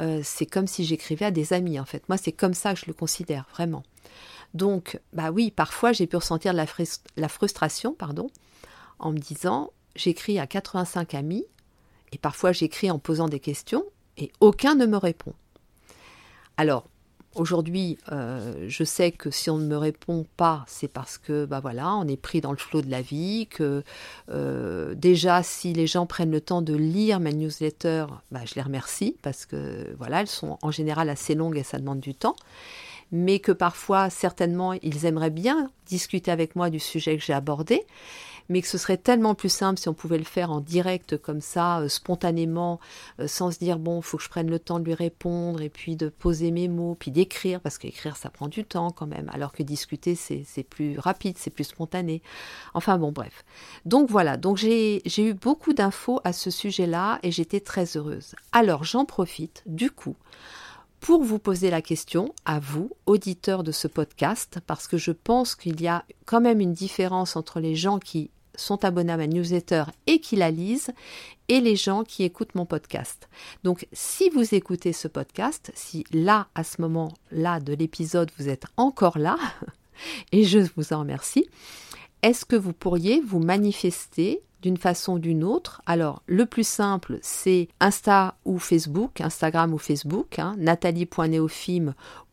euh, 0.00 0.20
c'est 0.22 0.46
comme 0.46 0.66
si 0.66 0.84
j'écrivais 0.84 1.26
à 1.26 1.30
des 1.30 1.52
amis 1.52 1.80
en 1.80 1.84
fait. 1.84 2.08
Moi, 2.08 2.18
c'est 2.18 2.32
comme 2.32 2.54
ça 2.54 2.74
que 2.74 2.80
je 2.80 2.86
le 2.86 2.92
considère 2.92 3.46
vraiment. 3.52 3.82
Donc, 4.54 5.00
bah 5.12 5.30
oui, 5.30 5.50
parfois 5.50 5.92
j'ai 5.92 6.06
pu 6.06 6.16
ressentir 6.16 6.52
la, 6.52 6.66
frustration, 7.28 7.94
pardon, 7.94 8.28
en 8.98 9.12
me 9.12 9.18
disant 9.18 9.70
j'écris 9.94 10.38
à 10.38 10.46
85 10.46 11.14
amis 11.14 11.44
et 12.12 12.18
parfois 12.18 12.52
j'écris 12.52 12.90
en 12.90 12.98
posant 12.98 13.28
des 13.28 13.40
questions 13.40 13.84
et 14.16 14.30
aucun 14.40 14.74
ne 14.74 14.86
me 14.86 14.96
répond. 14.96 15.34
Alors, 16.56 16.88
Aujourd'hui, 17.36 17.98
euh, 18.12 18.64
je 18.66 18.82
sais 18.82 19.12
que 19.12 19.30
si 19.30 19.50
on 19.50 19.58
ne 19.58 19.66
me 19.66 19.76
répond 19.76 20.24
pas, 20.38 20.64
c'est 20.66 20.88
parce 20.88 21.18
que 21.18 21.44
bah 21.44 21.60
voilà, 21.60 21.94
on 21.94 22.08
est 22.08 22.16
pris 22.16 22.40
dans 22.40 22.50
le 22.50 22.56
flot 22.56 22.80
de 22.80 22.90
la 22.90 23.02
vie, 23.02 23.46
que 23.50 23.82
euh, 24.30 24.94
déjà 24.94 25.42
si 25.42 25.74
les 25.74 25.86
gens 25.86 26.06
prennent 26.06 26.30
le 26.30 26.40
temps 26.40 26.62
de 26.62 26.74
lire 26.74 27.20
mes 27.20 27.34
newsletters, 27.34 28.06
bah, 28.30 28.40
je 28.46 28.54
les 28.54 28.62
remercie 28.62 29.16
parce 29.20 29.44
que 29.44 29.94
voilà, 29.98 30.22
elles 30.22 30.28
sont 30.28 30.58
en 30.62 30.70
général 30.70 31.10
assez 31.10 31.34
longues 31.34 31.58
et 31.58 31.62
ça 31.62 31.78
demande 31.78 32.00
du 32.00 32.14
temps. 32.14 32.36
Mais 33.12 33.38
que 33.38 33.52
parfois, 33.52 34.08
certainement, 34.08 34.72
ils 34.72 35.04
aimeraient 35.04 35.30
bien 35.30 35.70
discuter 35.86 36.30
avec 36.30 36.56
moi 36.56 36.70
du 36.70 36.80
sujet 36.80 37.18
que 37.18 37.22
j'ai 37.22 37.34
abordé, 37.34 37.84
mais 38.48 38.62
que 38.62 38.68
ce 38.68 38.78
serait 38.78 38.96
tellement 38.96 39.34
plus 39.34 39.48
simple 39.48 39.78
si 39.78 39.88
on 39.88 39.94
pouvait 39.94 40.18
le 40.18 40.24
faire 40.24 40.50
en 40.50 40.60
direct 40.60 41.16
comme 41.16 41.40
ça, 41.40 41.80
euh, 41.80 41.88
spontanément, 41.88 42.80
euh, 43.20 43.26
sans 43.26 43.50
se 43.50 43.58
dire 43.58 43.78
bon, 43.78 43.98
il 44.00 44.02
faut 44.02 44.16
que 44.16 44.22
je 44.22 44.28
prenne 44.28 44.50
le 44.50 44.58
temps 44.58 44.78
de 44.78 44.84
lui 44.84 44.94
répondre 44.94 45.62
et 45.62 45.68
puis 45.68 45.96
de 45.96 46.08
poser 46.08 46.50
mes 46.50 46.68
mots, 46.68 46.96
puis 46.98 47.10
d'écrire, 47.10 47.60
parce 47.60 47.78
qu'écrire 47.78 48.16
ça 48.16 48.30
prend 48.30 48.48
du 48.48 48.64
temps 48.64 48.90
quand 48.90 49.06
même, 49.06 49.30
alors 49.32 49.52
que 49.52 49.62
discuter 49.62 50.14
c'est 50.14 50.62
plus 50.68 50.98
rapide, 50.98 51.36
c'est 51.38 51.50
plus 51.50 51.64
spontané. 51.64 52.22
Enfin 52.74 52.98
bon, 52.98 53.12
bref. 53.12 53.44
Donc 53.84 54.10
voilà, 54.10 54.36
donc 54.36 54.56
j'ai 54.56 55.02
eu 55.18 55.34
beaucoup 55.34 55.72
d'infos 55.72 56.20
à 56.24 56.32
ce 56.32 56.50
sujet-là 56.50 57.18
et 57.22 57.30
j'étais 57.30 57.60
très 57.60 57.96
heureuse. 57.96 58.34
Alors 58.52 58.84
j'en 58.84 59.04
profite 59.04 59.62
du 59.66 59.90
coup 59.90 60.16
pour 61.00 61.22
vous 61.22 61.38
poser 61.38 61.70
la 61.70 61.82
question 61.82 62.34
à 62.44 62.58
vous, 62.58 62.90
auditeurs 63.06 63.62
de 63.62 63.70
ce 63.70 63.86
podcast, 63.86 64.58
parce 64.66 64.88
que 64.88 64.96
je 64.96 65.12
pense 65.12 65.54
qu'il 65.54 65.80
y 65.80 65.86
a 65.86 66.04
quand 66.24 66.40
même 66.40 66.60
une 66.60 66.72
différence 66.72 67.36
entre 67.36 67.60
les 67.60 67.76
gens 67.76 67.98
qui 67.98 68.30
sont 68.56 68.84
abonnés 68.84 69.12
à 69.12 69.16
ma 69.16 69.26
newsletter 69.26 69.84
et 70.06 70.20
qui 70.20 70.36
la 70.36 70.50
lisent 70.50 70.90
et 71.48 71.60
les 71.60 71.76
gens 71.76 72.04
qui 72.04 72.24
écoutent 72.24 72.54
mon 72.54 72.66
podcast. 72.66 73.28
Donc 73.64 73.86
si 73.92 74.30
vous 74.30 74.54
écoutez 74.54 74.92
ce 74.92 75.08
podcast, 75.08 75.70
si 75.74 76.04
là, 76.12 76.48
à 76.54 76.64
ce 76.64 76.80
moment-là 76.82 77.60
de 77.60 77.72
l'épisode, 77.74 78.30
vous 78.38 78.48
êtes 78.48 78.64
encore 78.76 79.18
là, 79.18 79.36
et 80.32 80.44
je 80.44 80.58
vous 80.76 80.92
en 80.92 81.00
remercie, 81.00 81.46
est-ce 82.22 82.44
que 82.44 82.56
vous 82.56 82.72
pourriez 82.72 83.20
vous 83.20 83.38
manifester 83.38 84.40
d'une 84.62 84.76
façon 84.76 85.14
ou 85.14 85.18
d'une 85.18 85.44
autre. 85.44 85.82
Alors, 85.86 86.22
le 86.26 86.46
plus 86.46 86.66
simple, 86.66 87.18
c'est 87.22 87.68
Insta 87.80 88.36
ou 88.44 88.58
Facebook, 88.58 89.20
Instagram 89.20 89.72
ou 89.74 89.78
Facebook, 89.78 90.38
hein, 90.38 90.56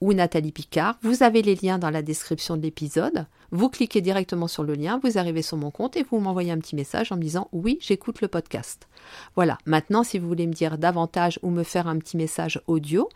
ou 0.01 0.13
Nathalie 0.13 0.51
Picard. 0.51 0.97
Vous 1.01 1.23
avez 1.23 1.41
les 1.41 1.55
liens 1.55 1.79
dans 1.79 1.89
la 1.89 2.01
description 2.01 2.57
de 2.57 2.61
l'épisode. 2.61 3.25
Vous 3.51 3.69
cliquez 3.69 4.01
directement 4.01 4.47
sur 4.47 4.63
le 4.63 4.73
lien, 4.73 4.99
vous 5.03 5.19
arrivez 5.19 5.43
sur 5.43 5.57
mon 5.57 5.69
compte 5.69 5.95
et 5.95 6.03
vous 6.03 6.19
m'envoyez 6.19 6.51
un 6.51 6.57
petit 6.57 6.75
message 6.75 7.11
en 7.11 7.17
me 7.17 7.21
disant 7.21 7.49
oui, 7.51 7.77
j'écoute 7.81 8.21
le 8.21 8.27
podcast. 8.27 8.87
Voilà, 9.35 9.59
maintenant, 9.67 10.03
si 10.03 10.17
vous 10.17 10.27
voulez 10.27 10.47
me 10.47 10.53
dire 10.53 10.79
davantage 10.79 11.37
ou 11.43 11.51
me 11.51 11.61
faire 11.61 11.87
un 11.87 11.99
petit 11.99 12.17
message 12.17 12.59
audio, 12.65 13.09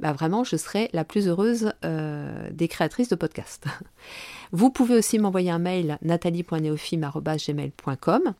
bah 0.00 0.12
vraiment, 0.12 0.44
je 0.44 0.56
serai 0.56 0.88
la 0.92 1.04
plus 1.04 1.26
heureuse 1.28 1.72
euh, 1.84 2.48
des 2.52 2.68
créatrices 2.68 3.08
de 3.08 3.16
podcasts. 3.16 3.64
Vous 4.52 4.70
pouvez 4.70 4.96
aussi 4.96 5.18
m'envoyer 5.18 5.50
un 5.50 5.58
mail 5.58 5.98
nathalie.neofim.gmail.com 6.02 8.34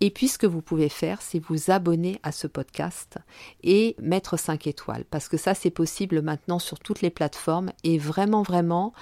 et 0.00 0.10
puis 0.10 0.28
ce 0.28 0.36
que 0.36 0.46
vous 0.46 0.60
pouvez 0.60 0.90
faire, 0.90 1.22
c'est 1.22 1.38
vous 1.38 1.70
abonner 1.70 2.20
à 2.22 2.30
ce 2.30 2.46
podcast 2.46 3.16
et 3.62 3.96
mettre 3.98 4.38
5 4.38 4.66
étoiles. 4.66 5.06
Parce 5.10 5.28
que 5.28 5.38
ça 5.38 5.54
c'est 5.54 5.70
possible 5.70 6.20
maintenant 6.20 6.58
sur 6.58 6.78
toutes 6.78 7.00
les 7.00 7.08
plateformes. 7.08 7.72
Et 7.84 7.96
vraiment 7.96 8.42
vraiment 8.42 8.92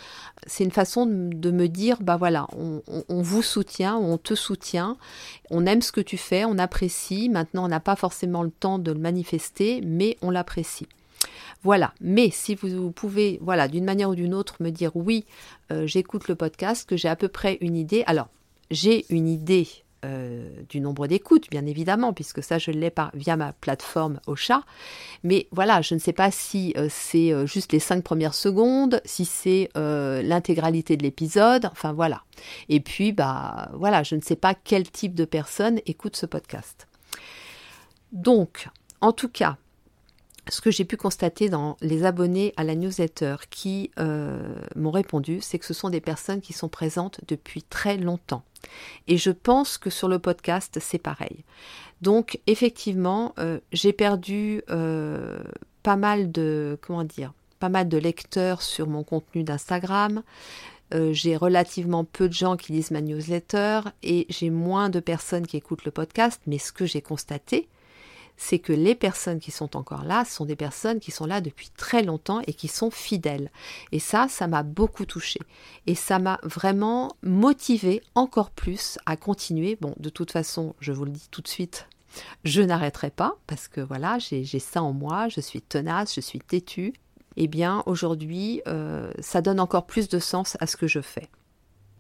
c'est 0.47 0.63
une 0.63 0.71
façon 0.71 1.07
de 1.07 1.51
me 1.51 1.67
dire 1.67 2.01
bah 2.03 2.17
voilà 2.17 2.47
on, 2.57 2.83
on 3.09 3.23
vous 3.23 3.43
soutient, 3.43 3.97
on 3.97 4.17
te 4.17 4.37
soutient, 4.37 4.97
on 5.51 5.67
aime 5.67 5.83
ce 5.83 5.91
que 5.91 6.01
tu 6.01 6.19
fais, 6.19 6.45
on 6.45 6.59
apprécie, 6.59 7.29
maintenant 7.29 7.65
on 7.65 7.69
n'a 7.69 7.81
pas 7.81 7.97
forcément 7.97 8.45
le 8.45 8.51
temps 8.51 8.79
de 8.79 8.93
le 8.93 9.01
manifester 9.01 9.81
mais 9.83 10.19
on 10.23 10.31
l'apprécie. 10.31 10.87
Voilà, 11.63 11.95
mais 12.01 12.31
si 12.31 12.55
vous, 12.55 12.93
pouvez, 12.93 13.39
voilà, 13.43 13.69
d'une 13.69 13.85
manière 13.85 14.11
ou 14.11 14.15
d'une 14.15 14.35
autre, 14.35 14.57
me 14.61 14.71
dire 14.71 14.95
oui, 14.95 15.25
euh, 15.73 15.87
j'écoute 15.87 16.29
le 16.29 16.35
podcast, 16.35 16.89
que 16.89 16.97
j'ai 16.97 17.09
à 17.09 17.17
peu 17.17 17.29
près 17.29 17.57
une 17.61 17.77
idée. 17.77 18.05
Alors, 18.07 18.29
j'ai 18.71 19.07
une 19.09 19.29
idée 19.29 19.67
euh, 20.05 20.51
du 20.69 20.81
nombre 20.81 21.07
d'écoutes, 21.07 21.49
bien 21.51 21.65
évidemment, 21.65 22.13
puisque 22.13 22.43
ça, 22.43 22.59
je 22.59 22.71
l'ai 22.71 22.93
via 23.15 23.37
ma 23.37 23.55
plateforme 23.55 24.21
au 24.27 24.37
chat. 24.37 24.63
Mais 25.23 25.49
voilà, 25.53 25.81
je 25.81 25.95
ne 25.95 26.01
sais 26.01 26.13
pas 26.13 26.31
si 26.31 26.75
euh, 26.77 26.89
c'est 26.91 27.33
juste 27.47 27.73
les 27.73 27.79
cinq 27.79 28.05
premières 28.05 28.35
secondes, 28.35 29.01
si 29.07 29.25
c'est 29.25 29.71
l'intégralité 29.75 30.99
de 30.99 31.03
l'épisode, 31.03 31.65
enfin 31.73 31.95
voilà. 31.95 32.25
Et 32.69 32.81
puis, 32.81 33.13
bah 33.13 33.71
voilà, 33.73 34.03
je 34.03 34.17
ne 34.17 34.21
sais 34.21 34.37
pas 34.37 34.55
quel 34.55 34.91
type 34.91 35.15
de 35.15 35.25
personne 35.25 35.81
écoute 35.87 36.17
ce 36.17 36.27
podcast. 36.27 36.89
Donc, 38.13 38.69
en 39.01 39.13
tout 39.13 39.29
cas, 39.29 39.57
ce 40.49 40.61
que 40.61 40.71
j'ai 40.71 40.85
pu 40.85 40.97
constater 40.97 41.49
dans 41.49 41.77
les 41.81 42.05
abonnés 42.05 42.53
à 42.57 42.65
la 42.65 42.75
newsletter 42.75 43.37
qui 43.51 43.91
euh, 43.99 44.55
m'ont 44.77 44.91
répondu, 44.91 45.41
c'est 45.41 45.59
que 45.59 45.65
ce 45.65 45.75
sont 45.75 45.91
des 45.91 46.01
personnes 46.01 46.41
qui 46.41 46.53
sont 46.53 46.69
présentes 46.69 47.21
depuis 47.29 47.63
très 47.63 47.97
longtemps. 47.97 48.45
Et 49.09 49.17
je 49.17 49.31
pense 49.31 49.79
que 49.79 49.91
sur 49.91 50.09
le 50.09 50.19
podcast, 50.19 50.79
c'est 50.81 50.99
pareil. 50.99 51.45
Donc, 52.03 52.41
effectivement, 52.47 53.35
euh, 53.39 53.61
j'ai 53.73 53.93
perdu 53.93 54.63
euh, 54.71 55.39
pas 55.83 55.97
mal 55.97 56.31
de, 56.31 56.79
comment 56.83 57.05
dire, 57.05 57.33
pas 57.59 57.69
mal 57.69 57.89
de 57.89 57.99
lecteurs 57.99 58.63
sur 58.63 58.87
mon 58.87 59.05
contenu 59.05 59.43
d'Instagram. 59.43 60.23
j'ai 61.11 61.37
relativement 61.37 62.05
peu 62.05 62.29
de 62.29 62.35
gens 62.35 62.57
qui 62.57 62.73
lisent 62.73 62.93
ma 62.93 63.01
newsletter 63.01 63.81
et 64.05 64.27
j'ai 64.29 64.51
moins 64.51 64.91
de 64.91 65.01
personnes 65.01 65.47
qui 65.47 65.57
écoutent 65.57 65.85
le 65.85 65.91
podcast. 65.91 66.41
Mais 66.47 66.59
ce 66.59 66.73
que 66.73 66.87
j'ai 66.87 67.01
constaté, 67.01 67.69
c'est 68.37 68.59
que 68.59 68.73
les 68.73 68.95
personnes 68.95 69.41
qui 69.41 69.51
sont 69.51 69.77
encore 69.77 70.05
là 70.05 70.25
sont 70.25 70.45
des 70.45 70.57
personnes 70.57 71.01
qui 71.01 71.11
sont 71.11 71.27
là 71.27 71.41
depuis 71.41 71.71
très 71.77 72.03
longtemps 72.03 72.41
et 72.47 72.53
qui 72.53 72.69
sont 72.69 72.91
fidèles. 72.91 73.51
Et 73.93 73.99
ça, 73.99 74.27
ça 74.29 74.47
m'a 74.47 74.63
beaucoup 74.63 75.07
touché. 75.07 75.41
Et 75.87 75.95
ça 75.95 76.19
m'a 76.19 76.41
vraiment 76.43 77.17
motivé 77.23 78.03
encore 78.15 78.51
plus 78.51 78.99
à 79.07 79.17
continuer. 79.17 79.79
Bon, 79.81 79.95
de 79.99 80.09
toute 80.09 80.33
façon, 80.33 80.75
je 80.81 80.93
vous 80.93 81.05
le 81.05 81.11
dis 81.11 81.29
tout 81.31 81.43
de 81.43 81.49
suite, 81.49 81.89
je 82.45 82.63
n'arrêterai 82.63 83.11
pas 83.11 83.37
parce 83.47 83.69
que 83.69 83.81
voilà, 83.81 84.19
j'ai 84.19 84.45
ça 84.59 84.83
en 84.83 84.93
moi, 84.93 85.29
je 85.29 85.41
suis 85.41 85.63
tenace, 85.63 86.15
je 86.15 86.21
suis 86.21 86.41
têtue. 86.41 86.93
Eh 87.37 87.49
bien, 87.49 87.83
aujourd'hui, 87.87 88.63
euh, 88.69 89.13
ça 89.19 89.43
donne 89.43 89.59
encore 89.59 89.87
plus 89.87 90.09
de 90.09 90.21
sens 90.21 90.57
à 90.61 90.67
ce 90.67 90.77
que 90.77 90.87
je 90.87 91.01
fais. 91.01 91.29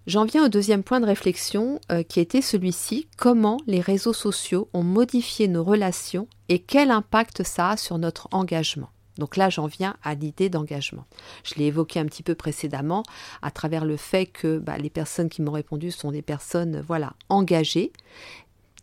J'en 0.06 0.26
viens 0.26 0.44
au 0.44 0.48
deuxième 0.48 0.82
point 0.82 1.00
de 1.00 1.06
réflexion 1.06 1.80
euh, 1.90 2.02
qui 2.02 2.20
était 2.20 2.42
celui-ci, 2.42 3.08
comment 3.16 3.56
les 3.66 3.80
réseaux 3.80 4.12
sociaux 4.12 4.68
ont 4.74 4.82
modifié 4.82 5.48
nos 5.48 5.64
relations 5.64 6.28
et 6.50 6.58
quel 6.58 6.90
impact 6.90 7.42
ça 7.42 7.70
a 7.70 7.76
sur 7.78 7.96
notre 7.96 8.28
engagement? 8.30 8.90
Donc 9.16 9.38
là, 9.38 9.48
j'en 9.48 9.66
viens 9.66 9.96
à 10.02 10.14
l'idée 10.14 10.50
d'engagement. 10.50 11.06
Je 11.42 11.54
l'ai 11.54 11.66
évoqué 11.66 12.00
un 12.00 12.04
petit 12.04 12.22
peu 12.22 12.34
précédemment 12.34 13.02
à 13.40 13.50
travers 13.50 13.86
le 13.86 13.96
fait 13.96 14.26
que 14.26 14.58
bah, 14.58 14.76
les 14.76 14.90
personnes 14.90 15.30
qui 15.30 15.40
m'ont 15.40 15.52
répondu 15.52 15.90
sont 15.90 16.10
des 16.10 16.20
personnes 16.20 16.82
voilà 16.86 17.14
engagées, 17.30 17.90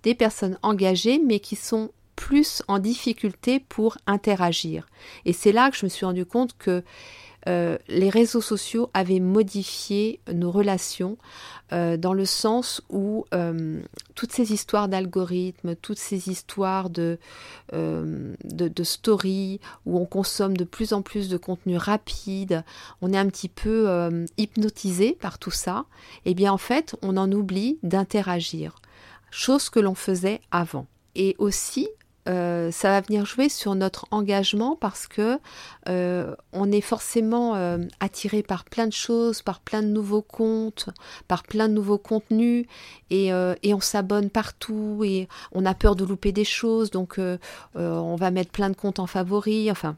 des 0.02 0.16
personnes 0.16 0.58
engagées 0.64 1.20
mais 1.24 1.40
qui 1.40 1.56
sont 1.56 1.92
plus 2.16 2.64
en 2.68 2.80
difficulté 2.80 3.60
pour 3.60 3.98
interagir. 4.08 4.88
Et 5.26 5.34
c'est 5.34 5.52
là 5.52 5.70
que 5.70 5.78
je 5.78 5.86
me 5.86 5.90
suis 5.90 6.06
rendu 6.06 6.26
compte 6.26 6.58
que 6.58 6.84
euh, 7.48 7.78
les 7.88 8.10
réseaux 8.10 8.42
sociaux 8.42 8.90
avaient 8.94 9.20
modifié 9.20 10.20
nos 10.32 10.52
relations 10.52 11.18
euh, 11.74 11.98
dans 11.98 12.14
le 12.14 12.26
sens 12.26 12.82
où 12.90 13.26
euh, 13.34 13.82
toutes 14.16 14.32
ces 14.32 14.54
histoires 14.54 14.88
d'algorithmes, 14.88 15.76
toutes 15.76 15.98
ces 15.98 16.30
histoires 16.30 16.90
de, 16.90 17.18
de, 17.74 18.36
de 18.44 18.84
stories, 18.84 19.60
où 19.86 19.98
on 19.98 20.06
consomme 20.06 20.56
de 20.56 20.66
plus 20.66 20.94
en 20.94 21.02
plus 21.02 21.30
de 21.30 21.38
contenu 21.38 21.78
rapide, 21.78 22.64
on 23.02 23.14
est 23.14 23.18
un 23.18 23.28
petit 23.28 23.50
peu 23.50 24.26
hypnotisé 24.38 25.14
par 25.14 25.40
tout 25.40 25.52
ça, 25.52 25.86
et 26.26 26.32
eh 26.32 26.34
bien 26.34 26.52
en 26.52 26.58
fait 26.58 26.96
on 27.02 27.18
en 27.18 27.32
oublie 27.32 27.80
d'interagir, 27.84 28.76
chose 29.32 29.70
que 29.70 29.80
l'on 29.80 29.96
faisait 29.96 30.42
avant. 30.52 30.88
Et 31.16 31.36
aussi, 31.40 31.90
euh, 32.30 32.72
ça 32.72 32.90
va 32.90 33.02
venir 33.02 33.26
jouer 33.26 33.50
sur 33.50 33.74
notre 33.74 34.06
engagement 34.12 34.76
parce 34.76 35.08
que 35.08 35.40
euh, 35.90 36.36
on 36.54 36.72
est 36.72 36.82
forcément 36.82 37.56
euh, 37.56 37.80
attiré 38.00 38.44
par 38.44 38.66
plein 38.66 38.88
de 38.88 38.94
choses, 38.94 39.42
par 39.42 39.60
plein 39.60 39.82
de 39.82 39.88
nouveaux 39.88 40.22
comptes, 40.22 40.90
par 41.28 41.44
plein 41.44 41.68
de 41.68 41.74
nouveaux 41.74 41.98
contenus 41.98 42.66
et, 43.10 43.28
et 43.64 43.74
on 43.74 43.80
s'abonne 43.80 44.30
partout 44.30 45.02
et 45.04 45.28
on 45.52 45.66
a 45.66 45.74
peur 45.74 45.96
de 45.96 46.06
louper 46.06 46.32
des 46.32 46.46
choses 46.46 46.92
donc 46.92 47.20
on 47.76 48.16
va 48.16 48.32
mettre 48.32 48.52
plein 48.52 48.70
de 48.70 48.76
comptes 48.76 49.00
en 49.00 49.08
favoris. 49.08 49.70
Enfin, 49.72 49.96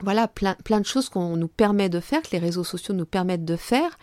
voilà, 0.00 0.26
plein, 0.26 0.54
plein 0.64 0.80
de 0.80 0.86
choses 0.86 1.08
qu'on 1.08 1.36
nous 1.36 1.48
permet 1.48 1.88
de 1.88 2.00
faire, 2.00 2.22
que 2.22 2.32
les 2.32 2.38
réseaux 2.38 2.64
sociaux 2.64 2.94
nous 2.94 3.06
permettent 3.06 3.44
de 3.44 3.56
faire, 3.56 3.98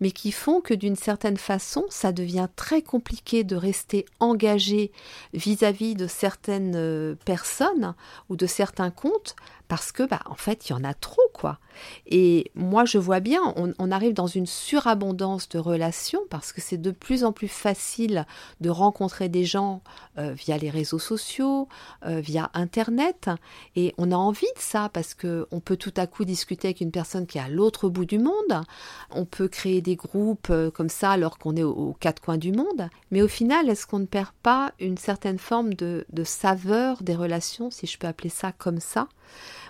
mais 0.00 0.12
qui 0.12 0.32
font 0.32 0.60
que 0.60 0.74
d'une 0.74 0.96
certaine 0.96 1.36
façon, 1.36 1.84
ça 1.90 2.12
devient 2.12 2.48
très 2.54 2.82
compliqué 2.82 3.42
de 3.42 3.56
rester 3.56 4.06
engagé 4.20 4.92
vis-à-vis 5.34 5.94
de 5.94 6.06
certaines 6.06 6.76
euh, 6.76 7.16
personnes 7.24 7.94
ou 8.28 8.36
de 8.36 8.46
certains 8.46 8.90
comptes 8.90 9.34
parce 9.70 9.92
que 9.92 10.02
bah 10.02 10.18
en 10.26 10.34
fait 10.34 10.68
il 10.68 10.72
y 10.72 10.74
en 10.74 10.82
a 10.82 10.94
trop 10.94 11.22
quoi. 11.32 11.60
Et 12.08 12.50
moi 12.56 12.84
je 12.84 12.98
vois 12.98 13.20
bien 13.20 13.40
on, 13.54 13.90
arrive 13.92 14.14
dans 14.14 14.26
une 14.26 14.46
surabondance 14.46 15.48
de 15.48 15.60
relations 15.60 16.22
parce 16.28 16.52
que 16.52 16.60
c'est 16.60 16.76
de 16.76 16.90
plus 16.90 17.22
en 17.22 17.30
plus 17.30 17.46
facile 17.46 18.26
de 18.60 18.68
rencontrer 18.68 19.28
des 19.28 19.44
gens 19.44 19.82
euh, 20.18 20.32
via 20.32 20.58
les 20.58 20.70
réseaux 20.70 20.98
sociaux 20.98 21.68
euh, 22.04 22.18
via 22.18 22.50
internet. 22.52 23.30
Et 23.76 23.94
on 23.96 24.10
a 24.10 24.16
envie 24.16 24.52
de 24.56 24.60
ça 24.60 24.90
parce 24.92 25.14
que 25.14 25.46
on 25.52 25.60
peut 25.60 25.76
tout 25.76 25.94
à 25.96 26.08
coup 26.08 26.24
discuter 26.24 26.66
avec 26.66 26.80
une 26.80 26.90
personne 26.90 27.28
qui 27.28 27.38
est 27.38 27.42
à 27.42 27.48
l'autre 27.48 27.88
bout 27.88 28.06
du 28.06 28.18
monde. 28.18 28.64
On 29.12 29.24
peut 29.24 29.46
créer 29.46 29.80
des 29.80 29.94
groupes 29.94 30.50
euh, 30.50 30.72
comme 30.72 30.88
ça 30.88 31.12
alors 31.12 31.38
qu'on 31.38 31.54
est 31.54 31.62
aux, 31.62 31.96
quatre 32.00 32.20
coins 32.20 32.38
du 32.38 32.50
monde. 32.50 32.90
Mais 33.12 33.22
au 33.22 33.28
final 33.28 33.68
est-ce 33.68 33.86
qu'on 33.86 34.00
ne 34.00 34.06
perd 34.06 34.32
pas 34.42 34.72
une 34.80 34.98
certaine 34.98 35.38
forme 35.38 35.74
de 35.74 36.04
saveur 36.24 37.04
des 37.04 37.14
relations 37.14 37.70
si 37.70 37.86
je 37.86 37.96
peux 37.98 38.08
appeler 38.08 38.30
ça 38.30 38.50
comme 38.50 38.80
ça? 38.80 39.06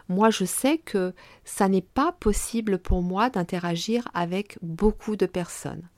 Moi 0.09 0.31
je 0.31 0.45
sais 0.45 0.79
que 0.79 1.15
ça 1.45 1.69
n'est 1.69 1.81
pas 1.81 2.13
possible 2.13 2.79
pour 2.79 3.03
moi 3.03 3.31
d'interagir 3.31 4.09
avec 4.15 4.59
beaucoup 4.63 5.17
de 5.17 5.27
personnes. 5.27 5.89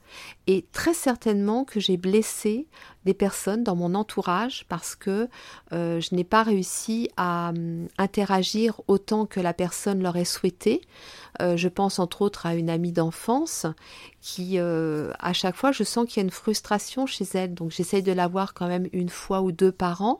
Et 0.47 0.66
très 0.73 0.95
certainement 0.95 1.64
que 1.64 1.81
j'ai 1.81 1.97
blessé 1.97 2.66
des 3.04 3.14
personnes 3.14 3.64
dans 3.64 3.76
mon 3.76 3.95
entourage 3.95 4.64
parce 4.69 4.95
que 4.95 5.28
euh, 5.73 6.00
je 6.00 6.14
n'ai 6.14 6.25
pas 6.25 6.42
réussi 6.42 7.09
à 7.16 7.50
hum, 7.50 7.88
interagir 7.99 8.81
autant 8.88 9.26
que 9.26 9.40
la 9.40 9.54
personne 9.54 10.02
l'aurait 10.02 10.25
souhaité. 10.25 10.83
Euh, 11.40 11.57
je 11.57 11.69
pense 11.69 11.99
entre 11.99 12.23
autres 12.23 12.47
à 12.47 12.54
une 12.54 12.71
amie 12.71 12.92
d'enfance 12.92 13.66
qui, 14.21 14.59
euh, 14.59 15.12
à 15.19 15.33
chaque 15.33 15.57
fois, 15.57 15.73
je 15.73 15.85
sens 15.85 16.07
qu'il 16.07 16.19
y 16.19 16.21
a 16.21 16.25
une 16.25 16.31
frustration 16.31 17.07
chez 17.07 17.26
elle. 17.35 17.54
Donc 17.54 17.71
j'essaye 17.71 18.02
de 18.02 18.12
la 18.12 18.28
voir 18.28 18.54
quand 18.54 18.69
même 18.69 18.88
une 18.92 19.09
fois 19.09 19.40
ou 19.42 19.52
deux 19.52 19.73
par 19.73 20.02
an 20.02 20.19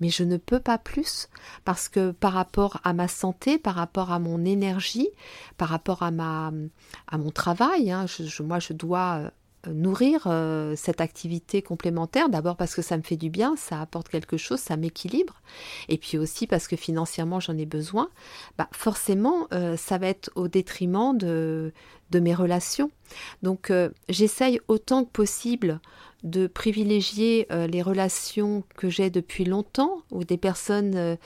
mais 0.00 0.08
je 0.08 0.24
ne 0.24 0.36
peux 0.36 0.60
pas 0.60 0.78
plus 0.78 1.28
parce 1.64 1.88
que 1.88 2.12
par 2.12 2.32
rapport 2.32 2.80
à 2.84 2.92
ma 2.92 3.08
santé, 3.08 3.58
par 3.58 3.74
rapport 3.74 4.12
à 4.12 4.18
mon 4.18 4.44
énergie, 4.44 5.08
par 5.56 5.68
rapport 5.68 6.02
à 6.02 6.10
ma 6.10 6.52
à 7.06 7.18
mon 7.18 7.30
travail, 7.30 7.90
hein, 7.90 8.06
moi 8.40 8.58
je 8.58 8.72
dois 8.72 9.30
euh, 9.66 9.72
nourrir 9.72 10.22
euh, 10.26 10.74
cette 10.76 11.00
activité 11.00 11.62
complémentaire, 11.62 12.28
d'abord 12.28 12.56
parce 12.56 12.74
que 12.74 12.82
ça 12.82 12.96
me 12.96 13.02
fait 13.02 13.16
du 13.16 13.28
bien, 13.28 13.56
ça 13.56 13.80
apporte 13.80 14.08
quelque 14.08 14.36
chose, 14.36 14.60
ça 14.60 14.76
m'équilibre, 14.76 15.42
et 15.88 15.98
puis 15.98 16.16
aussi 16.16 16.46
parce 16.46 16.68
que 16.68 16.76
financièrement 16.76 17.40
j'en 17.40 17.56
ai 17.56 17.66
besoin, 17.66 18.08
bah 18.56 18.68
forcément 18.72 19.48
euh, 19.52 19.76
ça 19.76 19.98
va 19.98 20.06
être 20.06 20.30
au 20.36 20.48
détriment 20.48 21.16
de, 21.16 21.72
de 22.10 22.20
mes 22.20 22.34
relations. 22.34 22.90
Donc 23.42 23.72
j'essaye 24.08 24.60
autant 24.68 25.04
que 25.04 25.10
possible 25.10 25.80
de 26.24 26.46
privilégier 26.46 27.46
euh, 27.52 27.66
les 27.66 27.82
relations 27.82 28.64
que 28.76 28.88
j'ai 28.88 29.10
depuis 29.10 29.44
longtemps 29.44 30.02
ou 30.10 30.24
des 30.24 30.36
personnes 30.36 30.96
euh, 30.96 31.16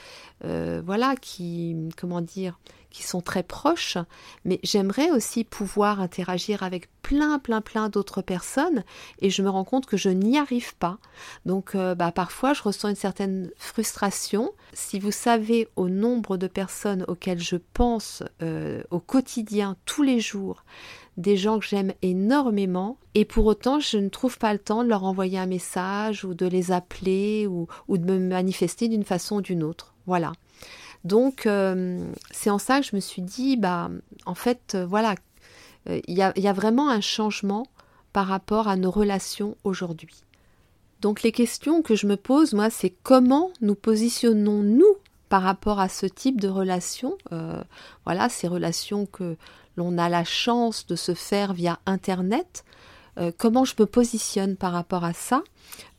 euh, 0.45 0.81
voilà 0.85 1.15
qui 1.15 1.75
comment 1.97 2.21
dire 2.21 2.59
qui 2.93 3.03
sont 3.03 3.19
très 3.19 3.43
proches 3.43 3.97
mais 4.45 4.61
j'aimerais 4.63 5.11
aussi 5.11 5.43
pouvoir 5.43 5.99
interagir 5.99 6.63
avec 6.63 6.87
plein 7.01 7.39
plein 7.39 7.59
plein 7.59 7.89
d'autres 7.89 8.21
personnes 8.21 8.85
et 9.19 9.29
je 9.29 9.41
me 9.41 9.49
rends 9.49 9.65
compte 9.65 9.85
que 9.85 9.97
je 9.97 10.09
n'y 10.09 10.37
arrive 10.37 10.75
pas 10.75 10.99
donc 11.45 11.75
bah, 11.75 12.13
parfois 12.13 12.53
je 12.53 12.63
ressens 12.63 12.89
une 12.89 12.95
certaine 12.95 13.51
frustration 13.57 14.51
si 14.71 14.99
vous 14.99 15.11
savez 15.11 15.67
au 15.75 15.89
nombre 15.89 16.37
de 16.37 16.47
personnes 16.47 17.03
auxquelles 17.09 17.41
je 17.41 17.57
pense 17.73 18.23
au 18.89 18.99
quotidien 18.99 19.75
tous 19.85 20.03
les 20.03 20.21
jours 20.21 20.63
des 21.17 21.37
gens 21.37 21.59
que 21.59 21.65
j'aime 21.65 21.93
énormément, 22.01 22.97
et 23.13 23.25
pour 23.25 23.45
autant, 23.45 23.79
je 23.79 23.97
ne 23.97 24.09
trouve 24.09 24.37
pas 24.37 24.53
le 24.53 24.59
temps 24.59 24.83
de 24.83 24.89
leur 24.89 25.03
envoyer 25.03 25.37
un 25.37 25.45
message 25.45 26.25
ou 26.25 26.33
de 26.33 26.47
les 26.47 26.71
appeler 26.71 27.47
ou, 27.47 27.67
de 27.89 28.05
me 28.05 28.19
manifester 28.19 28.87
d'une 28.87 29.03
façon 29.03 29.37
ou 29.37 29.41
d'une 29.41 29.63
autre. 29.63 29.93
Voilà. 30.07 30.31
Donc, 31.03 31.45
euh, 31.45 32.11
c'est 32.31 32.49
en 32.49 32.57
ça 32.57 32.79
que 32.79 32.85
je 32.85 32.95
me 32.95 33.01
suis 33.01 33.21
dit, 33.21 33.57
bah, 33.57 33.89
en 34.25 34.35
fait, 34.35 34.73
euh, 34.75 34.85
voilà, 34.85 35.15
euh, 35.89 35.99
il 36.07 36.17
y, 36.17 36.21
a, 36.21 36.53
vraiment 36.53 36.89
un 36.89 37.01
changement 37.01 37.67
par 38.13 38.27
rapport 38.27 38.67
à 38.67 38.77
nos 38.77 38.91
relations 38.91 39.57
aujourd'hui. 39.63 40.23
Donc, 41.01 41.21
les 41.21 41.33
questions 41.33 41.81
que 41.81 41.95
je 41.95 42.07
me 42.07 42.15
pose, 42.15 42.53
moi, 42.53 42.69
c'est 42.69 42.93
comment 43.03 43.51
nous 43.59 43.75
positionnons-nous 43.75 44.95
par 45.27 45.41
rapport 45.41 45.79
à 45.79 45.89
ce 45.89 46.05
type 46.05 46.39
de 46.39 46.47
relations 46.47 47.17
Voilà, 48.05 48.29
ces 48.29 48.47
relations 48.47 49.05
que 49.07 49.35
l'on 49.75 49.97
a 49.97 50.07
la 50.07 50.23
chance 50.23 50.85
de 50.85 50.95
se 50.95 51.13
faire 51.13 51.53
via 51.53 51.79
Internet. 51.85 52.63
Comment 53.37 53.63
je 53.65 53.73
me 53.79 53.85
positionne 53.85 54.55
par 54.55 54.71
rapport 54.71 55.03
à 55.03 55.13
ça? 55.13 55.43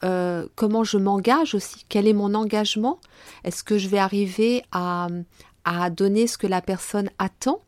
Euh, 0.05 0.47
comment 0.55 0.85
je 0.85 0.99
m'engage 0.99 1.55
aussi, 1.55 1.87
quel 1.89 2.07
est 2.07 2.13
mon 2.13 2.35
engagement, 2.35 3.01
est-ce 3.45 3.65
que 3.65 3.79
je 3.79 3.89
vais 3.89 3.99
arriver 3.99 4.63
à, 4.73 5.09
donner 5.91 6.27
ce 6.27 6.37
que 6.37 6.47
la 6.47 6.61
personne 6.61 7.11
attend? 7.19 7.61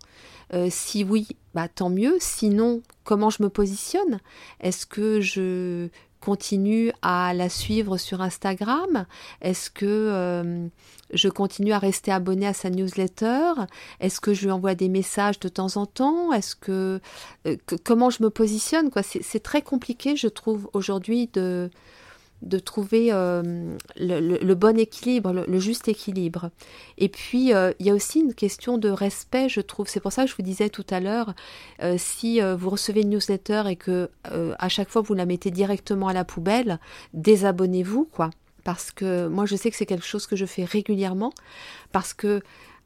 Euh, 0.53 0.69
si 0.71 1.03
oui, 1.03 1.29
bah, 1.55 1.67
tant 1.67 1.91
mieux. 1.91 2.17
Sinon, 2.21 2.83
comment 3.05 3.31
je 3.31 3.43
me 3.43 3.49
positionne? 3.49 4.21
Est-ce 4.61 4.87
que 4.87 5.21
je 5.21 5.88
continue 6.26 6.90
à 7.02 7.33
la 7.35 7.49
suivre 7.49 7.99
sur 7.99 8.21
Instagram? 8.21 9.06
Est-ce 9.42 9.71
que 9.71 9.87
euh, 9.87 10.66
je 11.12 11.28
continue 11.28 11.73
à 11.73 11.78
rester 11.78 12.11
abonné 12.11 12.49
à 12.49 12.52
sa 12.52 12.68
newsletter? 12.68 13.52
Est-ce 14.00 14.21
que 14.21 14.35
je 14.35 14.47
lui 14.47 14.50
envoie 14.50 14.75
des 14.75 14.88
messages 14.88 15.38
de 15.38 15.49
temps 15.49 15.76
en 15.76 15.87
temps? 15.87 16.33
Est-ce 16.33 16.56
que, 16.56 17.00
comment 17.85 18.11
je 18.11 18.25
me 18.25 18.30
positionne 18.30 18.90
C'est 19.21 19.42
très 19.42 19.62
compliqué, 19.62 20.16
je 20.16 20.26
trouve, 20.26 20.68
aujourd'hui 20.73 21.30
de 21.33 21.71
de 22.43 22.59
trouver 22.59 23.09
euh, 23.12 23.76
le, 23.97 24.55
bon 24.55 24.78
équilibre, 24.78 25.33
le, 25.33 25.59
juste 25.59 25.88
équilibre. 25.88 26.50
Et 26.99 27.09
puis, 27.09 27.55
euh, 27.55 27.73
il 27.78 27.87
y 27.87 27.90
a 27.90 27.95
aussi 27.95 28.21
une 28.21 28.35
question 28.35 28.78
de 28.78 28.88
respect, 28.88 29.49
je 29.49 29.61
trouve. 29.61 29.88
C'est 29.88 30.00
pour 30.00 30.12
ça 30.12 30.25
que 30.25 30.31
je 30.31 30.37
vous 30.37 30.43
disais 30.43 30.69
tout 30.69 30.87
à 30.90 31.00
l'heure, 31.00 31.35
euh, 31.83 31.97
si 31.99 32.40
vous 32.40 32.71
recevez 32.71 33.02
une 33.02 33.11
newsletter 33.11 33.64
et 33.69 33.76
que 33.76 34.11
à 34.59 34.69
chaque 34.69 34.88
fois 34.90 35.02
vous 35.02 35.14
la 35.14 35.26
mettez 35.26 35.50
directement 35.50 36.09
à 36.09 36.12
la 36.12 36.25
poubelle, 36.25 36.78
désabonnez-vous, 37.14 38.09
quoi. 38.12 38.31
Parce 38.64 38.90
que 38.90 39.28
moi, 39.28 39.47
je 39.47 39.57
sais 39.57 39.71
que 39.71 39.76
c'est 39.76 39.87
quelque 39.87 40.07
chose 40.07 40.26
que 40.26 40.37
je 40.37 40.45
fais 40.45 40.64
régulièrement, 40.64 41.33
parce 41.93 42.14
que 42.14 42.43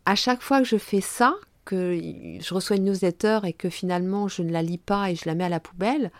à 0.06 0.14
chaque 0.14 0.42
fois 0.42 0.58
que 0.58 0.66
je 0.66 0.76
fais 0.76 1.00
ça, 1.00 1.34
que 1.64 1.98
je 2.40 2.54
reçois 2.54 2.76
une 2.76 2.84
newsletter 2.84 3.40
et 3.44 3.52
que 3.52 3.68
finalement 3.68 4.28
je 4.28 4.42
ne 4.42 4.50
la 4.50 4.62
lis 4.62 4.78
pas 4.78 5.10
et 5.10 5.14
je 5.14 5.22
la 5.26 5.34
mets 5.34 5.44
à 5.44 5.48
la 5.48 5.60
poubelle, 5.60 6.10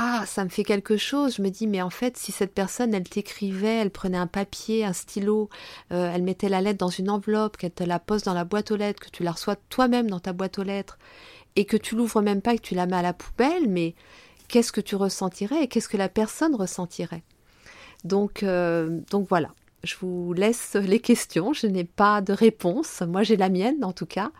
ah, 0.00 0.22
ça 0.26 0.44
me 0.44 0.48
fait 0.48 0.62
quelque 0.62 0.96
chose. 0.96 1.34
Je 1.36 1.42
me 1.42 1.50
dis, 1.50 1.66
mais 1.66 1.82
en 1.82 1.90
fait, 1.90 2.16
si 2.16 2.30
cette 2.30 2.54
personne, 2.54 2.94
elle 2.94 3.08
t'écrivait, 3.08 3.78
elle 3.78 3.90
prenait 3.90 4.16
un 4.16 4.28
papier, 4.28 4.84
un 4.84 4.92
stylo, 4.92 5.48
euh, 5.92 6.12
elle 6.14 6.22
mettait 6.22 6.48
la 6.48 6.60
lettre 6.60 6.78
dans 6.78 6.88
une 6.88 7.10
enveloppe, 7.10 7.56
qu'elle 7.56 7.72
te 7.72 7.82
la 7.82 7.98
pose 7.98 8.22
dans 8.22 8.32
la 8.32 8.44
boîte 8.44 8.70
aux 8.70 8.76
lettres, 8.76 9.00
que 9.00 9.10
tu 9.10 9.24
la 9.24 9.32
reçois 9.32 9.56
toi-même 9.56 10.08
dans 10.08 10.20
ta 10.20 10.32
boîte 10.32 10.60
aux 10.60 10.62
lettres, 10.62 10.98
et 11.56 11.64
que 11.64 11.76
tu 11.76 11.96
l'ouvres 11.96 12.22
même 12.22 12.42
pas, 12.42 12.56
que 12.56 12.62
tu 12.62 12.76
la 12.76 12.86
mets 12.86 12.94
à 12.94 13.02
la 13.02 13.12
poubelle, 13.12 13.68
mais 13.68 13.96
qu'est-ce 14.46 14.70
que 14.70 14.80
tu 14.80 14.94
ressentirais 14.94 15.64
et 15.64 15.68
qu'est-ce 15.68 15.88
que 15.88 15.96
la 15.96 16.08
personne 16.08 16.54
ressentirait? 16.54 17.24
Donc, 18.04 18.44
euh, 18.44 19.00
donc 19.10 19.26
voilà. 19.28 19.52
Je 19.82 19.96
vous 20.00 20.32
laisse 20.32 20.74
les 20.80 21.00
questions. 21.00 21.52
Je 21.52 21.66
n'ai 21.66 21.84
pas 21.84 22.20
de 22.20 22.32
réponse. 22.32 23.02
Moi, 23.02 23.24
j'ai 23.24 23.36
la 23.36 23.48
mienne 23.48 23.84
en 23.84 23.92
tout 23.92 24.06
cas. 24.06 24.30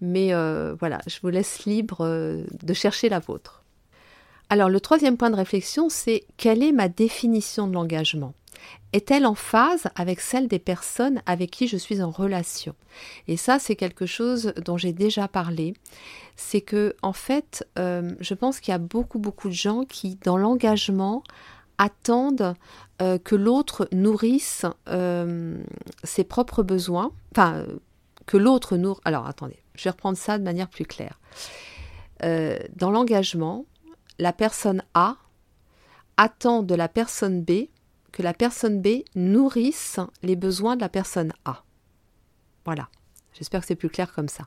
Mais 0.00 0.32
euh, 0.32 0.74
voilà, 0.80 1.00
je 1.06 1.18
vous 1.22 1.28
laisse 1.28 1.66
libre 1.66 2.06
de 2.62 2.72
chercher 2.72 3.10
la 3.10 3.18
vôtre. 3.18 3.61
Alors 4.52 4.68
le 4.68 4.80
troisième 4.80 5.16
point 5.16 5.30
de 5.30 5.36
réflexion, 5.36 5.88
c'est 5.88 6.26
quelle 6.36 6.62
est 6.62 6.72
ma 6.72 6.90
définition 6.90 7.66
de 7.66 7.72
l'engagement? 7.72 8.34
Est-elle 8.92 9.24
en 9.24 9.34
phase 9.34 9.88
avec 9.94 10.20
celle 10.20 10.46
des 10.46 10.58
personnes 10.58 11.22
avec 11.24 11.50
qui 11.50 11.68
je 11.68 11.78
suis 11.78 12.02
en 12.02 12.10
relation? 12.10 12.74
Et 13.28 13.38
ça, 13.38 13.58
c'est 13.58 13.76
quelque 13.76 14.04
chose 14.04 14.52
dont 14.62 14.76
j'ai 14.76 14.92
déjà 14.92 15.26
parlé. 15.26 15.72
C'est 16.36 16.60
que, 16.60 16.94
en 17.00 17.14
fait, 17.14 17.66
euh, 17.78 18.10
je 18.20 18.34
pense 18.34 18.60
qu'il 18.60 18.72
y 18.72 18.74
a 18.74 18.78
beaucoup, 18.78 19.18
beaucoup 19.18 19.48
de 19.48 19.54
gens 19.54 19.84
qui, 19.86 20.16
dans 20.16 20.36
l'engagement, 20.36 21.22
attendent 21.78 22.54
euh, 23.00 23.16
que 23.16 23.34
l'autre 23.34 23.88
nourrisse 23.90 24.66
euh, 24.86 25.62
ses 26.04 26.24
propres 26.24 26.62
besoins. 26.62 27.10
Enfin, 27.34 27.64
que 28.26 28.36
l'autre 28.36 28.76
nourrisse. 28.76 29.00
Alors, 29.06 29.26
attendez, 29.26 29.62
je 29.76 29.84
vais 29.84 29.90
reprendre 29.92 30.18
ça 30.18 30.36
de 30.36 30.44
manière 30.44 30.68
plus 30.68 30.84
claire. 30.84 31.18
dans 32.20 32.90
l'engagement, 32.90 33.64
la 34.18 34.32
personne 34.32 34.82
A 34.94 35.16
attend 36.16 36.62
de 36.62 36.74
la 36.74 36.88
personne 36.88 37.42
B 37.42 37.68
que 38.12 38.22
la 38.22 38.34
personne 38.34 38.80
B 38.80 39.04
nourrisse 39.14 39.98
les 40.22 40.36
besoins 40.36 40.76
de 40.76 40.82
la 40.82 40.88
personne 40.88 41.32
A. 41.44 41.64
Voilà. 42.64 42.88
J'espère 43.32 43.62
que 43.62 43.66
c'est 43.66 43.74
plus 43.76 43.88
clair 43.88 44.12
comme 44.12 44.28
ça. 44.28 44.44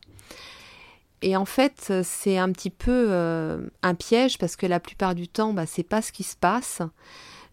Et 1.22 1.36
en 1.36 1.46
fait, 1.46 1.92
c'est 2.04 2.38
un 2.38 2.52
petit 2.52 2.70
peu 2.70 3.08
euh, 3.10 3.68
un 3.82 3.96
piège 3.96 4.38
parce 4.38 4.56
que 4.56 4.68
la 4.68 4.80
plupart 4.80 5.16
du 5.16 5.28
temps, 5.28 5.54
bah, 5.54 5.66
c'est 5.66 5.84
pas 5.84 6.02
ce 6.02 6.12
qui 6.12 6.24
se 6.24 6.36
passe. 6.36 6.82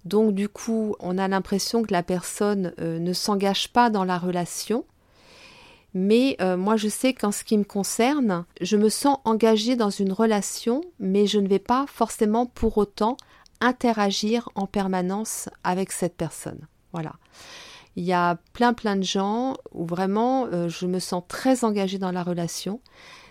Donc 0.05 0.35
du 0.35 0.49
coup, 0.49 0.95
on 1.01 1.17
a 1.17 1.29
l'impression 1.29 1.83
que 1.83 1.93
la 1.93 2.03
personne 2.03 2.75
euh, 2.81 2.99
ne 2.99 3.13
s'engage 3.13 3.73
pas 3.73 3.89
dans 3.89 4.05
la 4.05 4.19
relation 4.19 4.85
mais 5.95 6.37
euh, 6.41 6.57
moi, 6.57 6.77
je 6.77 6.89
sais 6.89 7.13
qu'en 7.13 7.33
ce 7.33 7.45
qui 7.45 7.59
me 7.59 7.65
concerne, 7.65 8.45
je 8.61 8.77
me 8.77 8.89
sens 8.89 9.19
engagée 9.25 9.77
dans 9.77 9.91
une 9.91 10.13
relation, 10.13 10.83
mais 10.99 11.27
je 11.27 11.39
ne 11.39 11.49
vais 11.49 11.59
pas 11.59 11.85
forcément 11.87 12.47
pour 12.47 12.79
autant 12.79 13.17
interagir 13.61 14.49
en 14.55 14.67
permanence 14.67 15.49
avec 15.65 15.93
cette 15.93 16.17
personne. 16.17 16.67
Voilà. 16.93 17.13
Il 17.97 18.05
y 18.05 18.13
a 18.13 18.39
plein 18.55 18.73
plein 18.73 18.97
de 18.97 19.03
gens 19.03 19.55
où 19.73 19.85
vraiment 19.85 20.47
euh, 20.47 20.69
je 20.69 20.87
me 20.87 20.99
sens 20.99 21.23
très 21.29 21.63
engagée 21.65 21.99
dans 21.99 22.11
la 22.11 22.23
relation. 22.23 22.81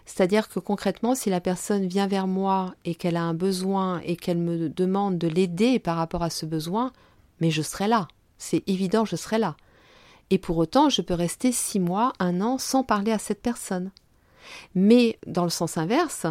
C'est-à-dire 0.05 0.49
que 0.49 0.59
concrètement, 0.59 1.15
si 1.15 1.29
la 1.29 1.41
personne 1.41 1.87
vient 1.87 2.07
vers 2.07 2.27
moi 2.27 2.75
et 2.85 2.95
qu'elle 2.95 3.17
a 3.17 3.23
un 3.23 3.33
besoin 3.33 4.01
et 4.01 4.15
qu'elle 4.15 4.37
me 4.37 4.69
demande 4.69 5.17
de 5.17 5.27
l'aider 5.27 5.79
par 5.79 5.97
rapport 5.97 6.23
à 6.23 6.29
ce 6.29 6.45
besoin, 6.45 6.91
mais 7.39 7.49
je 7.49 7.61
serai 7.61 7.87
là. 7.87 8.07
C'est 8.37 8.63
évident, 8.67 9.05
je 9.05 9.15
serai 9.15 9.37
là. 9.37 9.55
Et 10.31 10.37
pour 10.37 10.57
autant, 10.57 10.89
je 10.89 11.01
peux 11.01 11.13
rester 11.13 11.51
six 11.51 11.79
mois, 11.79 12.13
un 12.19 12.41
an 12.41 12.57
sans 12.57 12.83
parler 12.83 13.11
à 13.11 13.19
cette 13.19 13.41
personne. 13.41 13.91
Mais 14.73 15.19
dans 15.27 15.43
le 15.43 15.49
sens 15.49 15.77
inverse, 15.77 16.25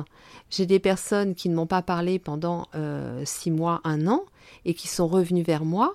j'ai 0.49 0.67
des 0.67 0.81
personnes 0.81 1.35
qui 1.35 1.49
ne 1.49 1.55
m'ont 1.55 1.67
pas 1.67 1.83
parlé 1.83 2.19
pendant 2.19 2.67
euh, 2.75 3.23
six 3.25 3.51
mois, 3.51 3.81
un 3.85 4.09
an, 4.09 4.25
et 4.65 4.75
qui 4.75 4.89
sont 4.89 5.07
revenues 5.07 5.43
vers 5.43 5.65
moi, 5.65 5.95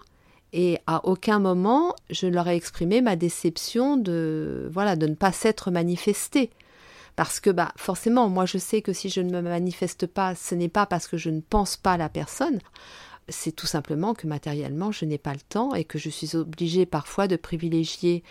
et 0.54 0.80
à 0.88 1.06
aucun 1.06 1.40
moment 1.40 1.94
je 2.10 2.28
leur 2.28 2.48
ai 2.48 2.56
exprimé 2.56 3.02
ma 3.02 3.18
déception 3.18 3.98
de 3.98 4.70
voilà 4.72 4.96
de 4.96 5.08
ne 5.08 5.16
pas 5.16 5.34
s'être 5.34 5.72
manifestée. 5.72 6.52
Parce 7.18 7.40
que 7.40 7.50
bah 7.50 7.72
forcément, 7.76 8.30
moi 8.30 8.46
je 8.46 8.58
sais 8.58 8.82
que 8.82 8.94
si 8.94 9.10
je 9.10 9.22
ne 9.22 9.32
me 9.32 9.42
manifeste 9.42 10.06
pas, 10.06 10.36
ce 10.36 10.56
n'est 10.56 10.70
pas 10.70 10.86
parce 10.86 11.08
que 11.08 11.18
je 11.18 11.30
ne 11.30 11.42
pense 11.42 11.76
pas 11.76 11.94
à 11.94 11.98
la 11.98 12.10
personne 12.10 12.60
c'est 13.28 13.56
tout 13.56 13.68
simplement 13.68 14.14
que 14.14 14.28
matériellement, 14.28 14.92
je 14.92 15.06
n'ai 15.06 15.18
pas 15.18 15.34
le 15.34 15.40
temps 15.40 15.74
et 15.74 15.84
que 15.84 15.98
je 15.98 16.10
suis 16.10 16.36
obligée 16.36 16.86
parfois 16.86 17.28
de 17.28 17.36
privilégier 17.36 18.24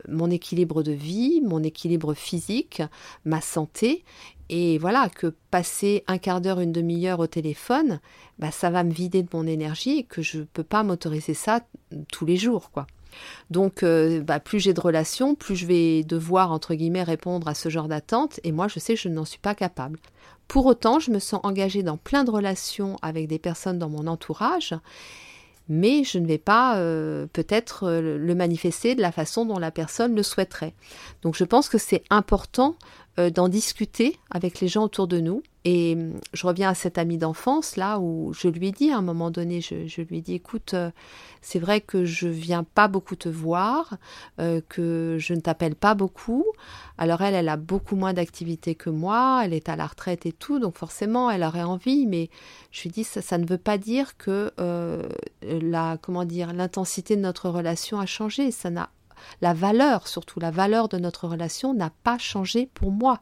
euh, 0.00 0.12
mon 0.12 0.30
équilibre 0.30 0.82
de 0.82 0.92
vie, 0.92 1.40
mon 1.40 1.62
équilibre 1.62 2.14
physique, 2.14 2.82
ma 3.24 3.40
santé. 3.40 4.04
Et 4.48 4.78
voilà, 4.78 5.08
que 5.08 5.28
passer 5.50 6.02
un 6.08 6.18
quart 6.18 6.40
d'heure, 6.40 6.60
une 6.60 6.72
demi-heure 6.72 7.20
au 7.20 7.28
téléphone, 7.28 8.00
bah, 8.38 8.50
ça 8.50 8.70
va 8.70 8.82
me 8.82 8.92
vider 8.92 9.22
de 9.22 9.28
mon 9.32 9.46
énergie 9.46 9.98
et 9.98 10.02
que 10.02 10.22
je 10.22 10.38
ne 10.38 10.44
peux 10.44 10.64
pas 10.64 10.82
m'autoriser 10.82 11.34
ça 11.34 11.60
tous 12.10 12.26
les 12.26 12.36
jours, 12.36 12.70
quoi. 12.72 12.86
Donc, 13.50 13.82
euh, 13.82 14.20
bah, 14.20 14.40
plus 14.40 14.60
j'ai 14.60 14.72
de 14.72 14.80
relations, 14.80 15.34
plus 15.34 15.56
je 15.56 15.66
vais 15.66 16.04
devoir, 16.04 16.52
entre 16.52 16.74
guillemets, 16.74 17.02
répondre 17.02 17.48
à 17.48 17.54
ce 17.54 17.68
genre 17.68 17.88
d'attente, 17.88 18.40
et 18.44 18.52
moi, 18.52 18.68
je 18.68 18.78
sais 18.78 18.94
que 18.94 19.00
je 19.00 19.08
n'en 19.08 19.24
suis 19.24 19.38
pas 19.38 19.54
capable. 19.54 19.98
Pour 20.48 20.66
autant, 20.66 20.98
je 20.98 21.10
me 21.10 21.18
sens 21.18 21.40
engagée 21.44 21.82
dans 21.82 21.96
plein 21.96 22.24
de 22.24 22.30
relations 22.30 22.96
avec 23.02 23.28
des 23.28 23.38
personnes 23.38 23.78
dans 23.78 23.88
mon 23.88 24.06
entourage, 24.06 24.74
mais 25.68 26.02
je 26.02 26.18
ne 26.18 26.26
vais 26.26 26.38
pas 26.38 26.78
euh, 26.78 27.28
peut-être 27.32 27.84
euh, 27.84 28.18
le 28.18 28.34
manifester 28.34 28.96
de 28.96 29.00
la 29.00 29.12
façon 29.12 29.46
dont 29.46 29.60
la 29.60 29.70
personne 29.70 30.16
le 30.16 30.24
souhaiterait. 30.24 30.74
Donc 31.22 31.36
je 31.36 31.44
pense 31.44 31.68
que 31.68 31.78
c'est 31.78 32.02
important 32.10 32.74
d'en 33.28 33.48
discuter 33.48 34.16
avec 34.30 34.60
les 34.60 34.68
gens 34.68 34.84
autour 34.84 35.06
de 35.06 35.20
nous. 35.20 35.42
Et 35.64 35.94
hum, 35.94 36.18
je 36.32 36.46
reviens 36.46 36.70
à 36.70 36.74
cet 36.74 36.96
ami 36.96 37.18
d'enfance, 37.18 37.76
là, 37.76 37.98
où 37.98 38.32
je 38.32 38.48
lui 38.48 38.68
ai 38.68 38.72
dit 38.72 38.90
à 38.90 38.98
un 38.98 39.02
moment 39.02 39.30
donné, 39.30 39.60
je, 39.60 40.00
lui 40.00 40.18
ai 40.18 40.20
dit, 40.22 40.34
écoute, 40.34 40.72
euh, 40.72 40.90
c'est 41.42 41.58
vrai 41.58 41.82
que 41.82 42.04
je 42.04 42.28
viens 42.28 42.64
pas 42.64 42.88
beaucoup 42.88 43.16
te 43.16 43.28
voir, 43.28 43.98
euh, 44.38 44.62
que 44.68 45.16
je 45.18 45.34
ne 45.34 45.40
t'appelle 45.40 45.74
pas 45.74 45.94
beaucoup. 45.94 46.46
Alors 46.96 47.20
elle, 47.20 47.34
elle 47.34 47.48
a 47.48 47.56
beaucoup 47.56 47.96
moins 47.96 48.14
d'activité 48.14 48.74
que 48.74 48.88
moi, 48.88 49.42
elle 49.44 49.52
est 49.52 49.68
à 49.68 49.76
la 49.76 49.86
retraite 49.86 50.24
et 50.24 50.32
tout, 50.32 50.58
donc 50.58 50.76
forcément, 50.78 51.30
elle 51.30 51.42
aurait 51.42 51.62
envie, 51.62 52.06
mais 52.06 52.30
je 52.70 52.82
lui 52.82 52.88
ai 52.88 52.92
dit, 52.92 53.04
ça, 53.04 53.20
ça 53.20 53.36
ne 53.36 53.46
veut 53.46 53.58
pas 53.58 53.76
dire 53.76 54.16
que 54.16 54.52
la, 55.42 55.98
comment 56.00 56.24
dire, 56.24 56.52
l'intensité 56.52 57.16
de 57.16 57.22
notre 57.22 57.50
relation 57.50 58.00
a 58.00 58.06
changé. 58.06 58.50
Ça 58.50 58.70
n'a 58.70 58.90
la 59.40 59.54
valeur, 59.54 60.08
surtout 60.08 60.40
la 60.40 60.50
valeur 60.50 60.88
de 60.88 60.98
notre 60.98 61.28
relation 61.28 61.74
n'a 61.74 61.90
pas 62.02 62.18
changé 62.18 62.68
pour 62.72 62.90
moi. 62.90 63.20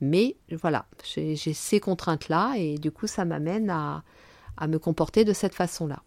Mais 0.00 0.36
voilà, 0.50 0.86
j'ai 1.04 1.36
ces 1.36 1.80
contraintes-là 1.80 2.54
et 2.56 2.78
du 2.78 2.90
coup, 2.90 3.06
ça 3.06 3.24
m'amène 3.24 3.70
à, 3.70 4.02
à 4.56 4.66
me 4.66 4.78
comporter 4.78 5.24
de 5.24 5.32
cette 5.32 5.54
façon-là. 5.54 6.02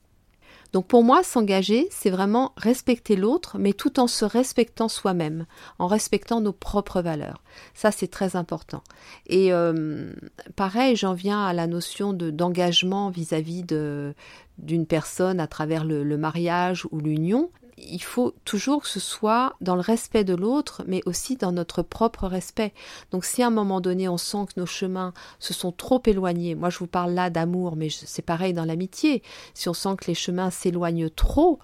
Donc 0.73 0.87
pour 0.87 1.03
moi, 1.03 1.23
s'engager, 1.23 1.87
c'est 1.91 2.09
vraiment 2.09 2.53
respecter 2.57 3.15
l'autre, 3.15 3.57
mais 3.57 3.73
tout 3.73 3.99
en 3.99 4.07
se 4.07 4.25
respectant 4.25 4.89
soi-même, 4.89 5.45
en 5.79 5.87
respectant 5.87 6.41
nos 6.41 6.51
propres 6.51 7.01
valeurs. 7.01 7.41
Ça, 7.73 7.91
c'est 7.91 8.09
très 8.09 8.35
important. 8.35 8.83
Et 9.27 9.53
euh, 9.53 10.11
pareil, 10.55 10.95
j'en 10.95 11.13
viens 11.13 11.43
à 11.45 11.53
la 11.53 11.67
notion 11.67 12.13
de 12.13 12.31
d'engagement 12.31 13.09
vis-à-vis 13.09 13.63
d'une 13.63 14.85
personne 14.85 15.39
à 15.39 15.47
travers 15.47 15.85
le 15.85 16.17
mariage 16.17 16.85
ou 16.91 16.99
l'union 16.99 17.49
il 17.77 18.01
faut 18.01 18.33
toujours 18.43 18.81
que 18.81 18.87
ce 18.87 18.99
soit 18.99 19.55
dans 19.61 19.75
le 19.75 19.81
respect 19.81 20.23
de 20.23 20.35
l'autre, 20.35 20.83
mais 20.87 21.01
aussi 21.05 21.35
dans 21.37 21.51
notre 21.51 21.83
propre 21.83 22.27
respect. 22.27 22.73
Donc 23.11 23.23
si 23.23 23.43
à 23.43 23.47
un 23.47 23.51
moment 23.51 23.81
donné 23.81 24.09
on 24.09 24.17
sent 24.17 24.45
que 24.47 24.59
nos 24.59 24.65
chemins 24.65 25.13
se 25.39 25.53
sont 25.53 25.71
trop 25.71 26.01
éloignés, 26.05 26.55
moi 26.55 26.69
je 26.69 26.79
vous 26.79 26.87
parle 26.87 27.13
là 27.13 27.29
d'amour, 27.29 27.75
mais 27.75 27.89
c'est 27.89 28.21
pareil 28.21 28.53
dans 28.53 28.65
l'amitié, 28.65 29.21
si 29.53 29.69
on 29.69 29.73
sent 29.73 29.95
que 29.99 30.07
les 30.07 30.15
chemins 30.15 30.49
s'éloignent 30.49 31.09
trop, 31.09 31.59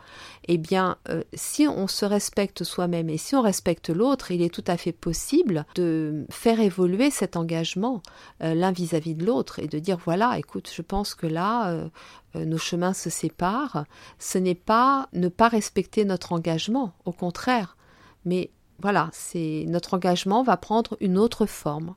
eh 0.48 0.58
bien 0.58 0.98
euh, 1.10 1.24
si 1.34 1.68
on 1.68 1.88
se 1.88 2.06
respecte 2.06 2.64
soi-même 2.64 3.10
et 3.10 3.18
si 3.18 3.36
on 3.36 3.42
respecte 3.42 3.90
l'autre, 3.90 4.32
il 4.32 4.42
est 4.42 4.54
tout 4.54 4.64
à 4.68 4.78
fait 4.78 4.92
possible 4.92 5.66
de 5.76 6.26
faire 6.30 6.60
évoluer 6.60 7.10
cet 7.10 7.36
engagement 7.36 8.02
euh, 8.44 8.54
l'un 8.54 8.72
vis-à-vis 8.72 9.16
de 9.16 9.26
l'autre 9.26 9.60
et 9.60 9.68
de 9.68 9.80
dire 9.80 9.98
voilà, 10.04 10.38
écoute, 10.38 10.70
je 10.74 10.82
pense 10.82 11.16
que 11.16 11.28
là, 11.28 11.70
euh, 11.72 11.88
nos 12.36 12.58
chemins 12.58 12.94
se 12.94 13.10
séparent, 13.10 13.86
ce 14.20 14.38
n'est 14.38 14.56
pas 14.56 15.10
ne 15.14 15.28
pas 15.28 15.48
respecter 15.48 16.06
notre 16.06 16.34
engagement, 16.34 16.94
au 17.06 17.12
contraire. 17.12 17.78
Mais 18.26 18.52
voilà, 18.80 19.10
c'est 19.14 19.66
notre 19.68 19.94
engagement 19.94 20.44
va 20.44 20.58
prendre 20.58 20.98
une 21.00 21.18
autre 21.18 21.46
forme. 21.46 21.96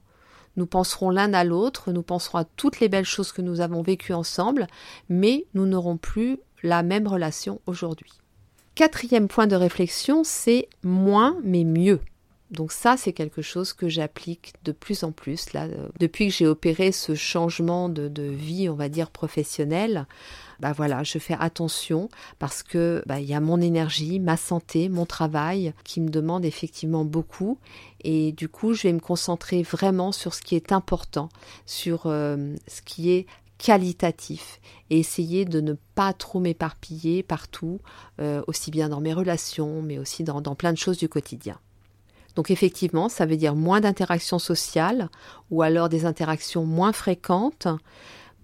Nous 0.57 0.67
penserons 0.67 1.11
l'un 1.11 1.35
à 1.35 1.45
l'autre, 1.45 1.93
nous 1.93 2.03
penserons 2.03 2.39
à 2.39 2.45
toutes 2.45 2.81
les 2.81 2.89
belles 2.89 3.05
choses 3.05 3.33
que 3.33 3.43
nous 3.43 3.61
avons 3.61 3.83
vécues 3.83 4.15
ensemble, 4.15 4.67
mais 5.09 5.47
nous 5.55 5.67
n'aurons 5.67 5.99
plus 5.99 6.39
la 6.63 6.83
même 6.83 7.07
relation 7.07 7.61
aujourd'hui. 7.67 8.13
Quatrième 8.75 9.29
point 9.29 9.47
de 9.47 9.57
réflexion, 9.57 10.23
c'est 10.25 10.69
moins 10.83 11.37
mais 11.43 11.65
mieux. 11.65 12.01
Donc 12.51 12.71
ça, 12.71 12.97
c'est 12.97 13.13
quelque 13.13 13.43
chose 13.43 13.73
que 13.73 13.89
j'applique 13.89 14.55
de 14.65 14.71
plus 14.71 15.03
en 15.03 15.11
plus. 15.11 15.53
Là, 15.53 15.65
euh, 15.65 15.89
depuis 15.99 16.29
que 16.29 16.35
j'ai 16.35 16.47
opéré 16.47 16.93
ce 16.93 17.17
changement 17.17 17.89
de, 17.89 18.23
vie, 18.23 18.69
on 18.69 18.75
va 18.75 18.89
dire 18.89 19.11
professionnelle, 19.11 20.07
bah 20.61 20.73
voilà, 20.73 21.03
je 21.03 21.19
fais 21.19 21.37
attention 21.39 22.09
parce 22.39 22.63
que 22.63 23.03
bah, 23.07 23.19
il 23.21 23.27
y 23.27 23.35
a 23.35 23.41
mon 23.41 23.61
énergie, 23.61 24.21
ma 24.21 24.37
santé, 24.37 24.89
mon 24.89 25.07
travail 25.07 25.75
qui 25.83 26.01
me 26.01 26.09
demande 26.09 26.45
effectivement 26.45 27.05
beaucoup. 27.05 27.59
Et 28.05 28.31
du 28.33 28.49
coup, 28.49 28.75
je 28.75 28.85
vais 28.85 28.93
me 28.93 29.01
concentrer 29.01 29.63
vraiment 29.63 30.13
sur 30.13 30.33
ce 30.33 30.41
qui 30.41 30.55
est 30.55 30.71
important, 30.71 31.29
sur 31.67 32.05
euh, 32.07 32.55
ce 32.69 32.81
qui 32.81 33.11
est 33.11 33.27
qualitatif 33.59 34.61
et 34.91 35.01
essayer 35.01 35.47
de 35.47 35.61
ne 35.61 35.75
pas 35.95 36.13
trop 36.13 36.39
m'éparpiller 36.39 37.23
partout, 37.23 37.81
euh, 38.21 38.43
aussi 38.47 38.71
bien 38.71 38.89
dans 38.89 39.01
mes 39.01 39.15
relations, 39.15 39.83
mais 39.83 39.99
aussi 39.99 40.23
dans 40.23 40.55
plein 40.55 40.73
de 40.73 40.79
choses 40.79 40.99
du 40.99 41.09
quotidien. 41.09 41.59
Donc 42.37 42.51
effectivement, 42.51 43.09
ça 43.09 43.27
veut 43.27 43.37
dire 43.37 43.57
moins 43.57 43.81
d'interactions 43.81 44.39
sociales 44.39 45.09
ou 45.51 45.63
alors 45.63 45.89
des 45.89 46.05
interactions 46.05 46.65
moins 46.65 46.93
fréquentes. 46.93 47.67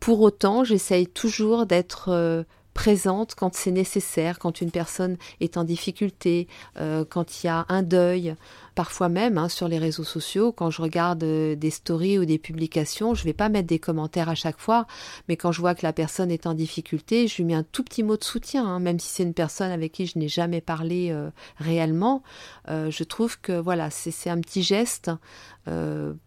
Pour 0.00 0.20
autant, 0.22 0.64
j'essaye 0.64 1.06
toujours 1.06 1.66
d'être 1.66 2.08
euh, 2.08 2.42
présente 2.74 3.34
quand 3.34 3.54
c'est 3.54 3.70
nécessaire, 3.70 4.38
quand 4.38 4.60
une 4.60 4.70
personne 4.70 5.16
est 5.40 5.56
en 5.56 5.64
difficulté, 5.64 6.48
euh, 6.78 7.04
quand 7.08 7.42
il 7.42 7.46
y 7.46 7.50
a 7.50 7.66
un 7.68 7.82
deuil. 7.82 8.34
Parfois 8.74 9.10
même 9.10 9.36
hein, 9.36 9.50
sur 9.50 9.68
les 9.68 9.78
réseaux 9.78 10.04
sociaux, 10.04 10.50
quand 10.50 10.70
je 10.70 10.80
regarde 10.80 11.22
euh, 11.24 11.54
des 11.54 11.70
stories 11.70 12.18
ou 12.18 12.24
des 12.24 12.38
publications, 12.38 13.14
je 13.14 13.22
ne 13.22 13.26
vais 13.26 13.32
pas 13.34 13.50
mettre 13.50 13.68
des 13.68 13.78
commentaires 13.78 14.30
à 14.30 14.34
chaque 14.34 14.58
fois, 14.58 14.86
mais 15.28 15.36
quand 15.36 15.52
je 15.52 15.60
vois 15.60 15.74
que 15.74 15.84
la 15.84 15.92
personne 15.92 16.30
est 16.30 16.46
en 16.46 16.54
difficulté, 16.54 17.28
je 17.28 17.36
lui 17.36 17.44
mets 17.44 17.54
un 17.54 17.64
tout 17.64 17.84
petit 17.84 18.02
mot 18.02 18.16
de 18.16 18.24
soutien, 18.24 18.66
hein, 18.66 18.80
même 18.80 18.98
si 18.98 19.08
c'est 19.08 19.22
une 19.24 19.34
personne 19.34 19.70
avec 19.70 19.92
qui 19.92 20.06
je 20.06 20.18
n'ai 20.18 20.28
jamais 20.28 20.62
parlé 20.62 21.10
euh, 21.10 21.30
réellement. 21.58 22.22
je 22.68 23.04
trouve 23.04 23.38
que 23.40 23.52
voilà, 23.52 23.90
c'est 23.90 24.30
un 24.30 24.40
petit 24.40 24.62
geste 24.62 25.10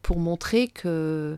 pour 0.01 0.19
montrer 0.19 0.67
que 0.67 1.37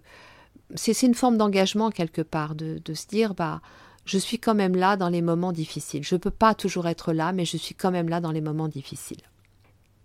c'est 0.75 1.01
une 1.03 1.15
forme 1.15 1.37
d'engagement 1.37 1.89
quelque 1.89 2.21
part, 2.21 2.55
de, 2.55 2.81
de 2.83 2.93
se 2.93 3.07
dire 3.07 3.33
bah 3.33 3.61
je 4.07 4.17
suis 4.17 4.39
quand 4.39 4.55
même 4.55 4.75
là 4.75 4.95
dans 4.95 5.09
les 5.09 5.21
moments 5.21 5.51
difficiles. 5.51 6.03
Je 6.03 6.15
ne 6.15 6.19
peux 6.19 6.31
pas 6.31 6.55
toujours 6.55 6.87
être 6.87 7.11
là, 7.11 7.33
mais 7.33 7.45
je 7.45 7.57
suis 7.57 7.75
quand 7.75 7.91
même 7.91 8.09
là 8.09 8.21
dans 8.21 8.31
les 8.31 8.41
moments 8.41 8.69
difficiles. 8.69 9.21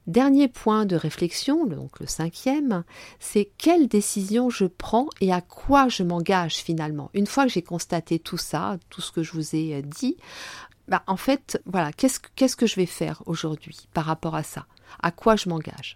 Dernier 0.09 0.49
point 0.49 0.85
de 0.85 0.97
réflexion, 0.97 1.65
donc 1.65 2.01
le 2.01 2.09
cinquième, 2.09 2.83
c'est 3.21 3.53
quelle 3.57 3.87
décision 3.87 4.51
je 4.51 4.65
prends 4.65 5.07
et 5.21 5.33
à 5.33 5.41
quoi 5.41 5.89
je 5.89 6.03
m'engage 6.03 6.57
finalement. 6.57 7.11
Une 7.15 7.29
fois 7.29 7.45
que 7.45 7.53
j'ai 7.53 7.63
constaté 7.63 8.19
tout 8.19 8.37
ça, 8.37 8.79
tout 8.91 9.01
ce 9.01 9.13
que 9.13 9.23
je 9.23 9.33
vous 9.33 9.55
ai 9.55 9.77
euh, 9.77 9.83
dit, 9.83 10.17
bah 10.89 11.05
en 11.07 11.17
fait, 11.17 11.63
voilà, 11.67 11.93
qu'est-ce, 11.93 12.19
qu'est-ce 12.35 12.57
que 12.57 12.67
je 12.67 12.75
vais 12.75 12.87
faire 12.87 13.23
aujourd'hui 13.27 13.87
par 13.95 14.07
rapport 14.07 14.35
à 14.35 14.43
ça? 14.43 14.67
À 15.01 15.13
quoi 15.13 15.37
je 15.37 15.49
m'engage? 15.49 15.95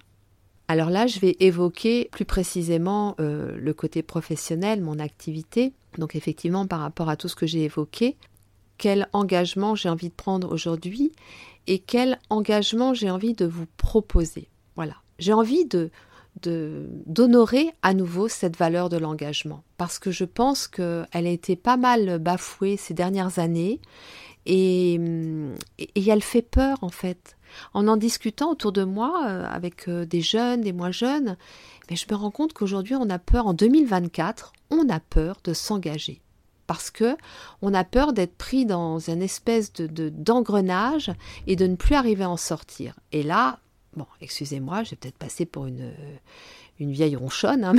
Alors 0.68 0.90
là, 0.90 1.06
je 1.06 1.20
vais 1.20 1.36
évoquer 1.38 2.08
plus 2.10 2.24
précisément 2.24 3.14
euh, 3.20 3.56
le 3.56 3.72
côté 3.72 4.02
professionnel, 4.02 4.82
mon 4.82 4.98
activité. 4.98 5.72
Donc 5.98 6.16
effectivement, 6.16 6.66
par 6.66 6.80
rapport 6.80 7.08
à 7.08 7.16
tout 7.16 7.28
ce 7.28 7.36
que 7.36 7.46
j'ai 7.46 7.64
évoqué, 7.64 8.16
quel 8.78 9.08
engagement 9.12 9.74
j'ai 9.74 9.88
envie 9.88 10.08
de 10.08 10.14
prendre 10.14 10.52
aujourd'hui 10.52 11.12
et 11.66 11.78
quel 11.78 12.18
engagement 12.30 12.94
j'ai 12.94 13.10
envie 13.10 13.34
de 13.34 13.46
vous 13.46 13.66
proposer. 13.76 14.48
Voilà, 14.74 14.96
j'ai 15.18 15.32
envie 15.32 15.64
de 15.64 15.90
d'honorer 16.42 17.70
à 17.80 17.94
nouveau 17.94 18.28
cette 18.28 18.58
valeur 18.58 18.90
de 18.90 18.98
l'engagement 18.98 19.64
parce 19.78 19.98
que 19.98 20.10
je 20.10 20.24
pense 20.24 20.68
qu'elle 20.68 21.06
a 21.12 21.30
été 21.30 21.56
pas 21.56 21.78
mal 21.78 22.18
bafouée 22.18 22.76
ces 22.76 22.92
dernières 22.92 23.38
années 23.38 23.80
et, 24.44 25.00
et 25.78 26.08
elle 26.08 26.22
fait 26.22 26.42
peur 26.42 26.76
en 26.82 26.90
fait 26.90 27.35
en 27.74 27.88
en 27.88 27.96
discutant 27.96 28.50
autour 28.50 28.72
de 28.72 28.84
moi 28.84 29.24
euh, 29.26 29.44
avec 29.46 29.88
euh, 29.88 30.04
des 30.04 30.20
jeunes, 30.20 30.62
des 30.62 30.72
moins 30.72 30.90
jeunes, 30.90 31.36
mais 31.90 31.96
je 31.96 32.06
me 32.10 32.16
rends 32.16 32.30
compte 32.30 32.52
qu'aujourd'hui 32.52 32.94
on 32.94 33.10
a 33.10 33.18
peur, 33.18 33.46
en 33.46 33.54
2024, 33.54 34.52
on 34.70 34.88
a 34.88 35.00
peur 35.00 35.38
de 35.44 35.52
s'engager 35.52 36.20
parce 36.66 36.90
que 36.90 37.16
on 37.62 37.74
a 37.74 37.84
peur 37.84 38.12
d'être 38.12 38.36
pris 38.36 38.66
dans 38.66 38.98
une 38.98 39.22
espèce 39.22 39.72
de 39.72 40.08
d'engrenage 40.08 41.12
et 41.46 41.54
de 41.54 41.66
ne 41.66 41.76
plus 41.76 41.94
arriver 41.94 42.24
à 42.24 42.30
en 42.30 42.36
sortir. 42.36 42.98
Et 43.12 43.22
là, 43.22 43.60
bon, 43.96 44.06
excusez-moi, 44.20 44.82
je 44.82 44.90
vais 44.90 44.96
peut-être 44.96 45.18
passer 45.18 45.46
pour 45.46 45.66
une 45.66 45.92
une 46.78 46.92
vieille 46.92 47.16
ronchonne, 47.16 47.64
hein, 47.64 47.72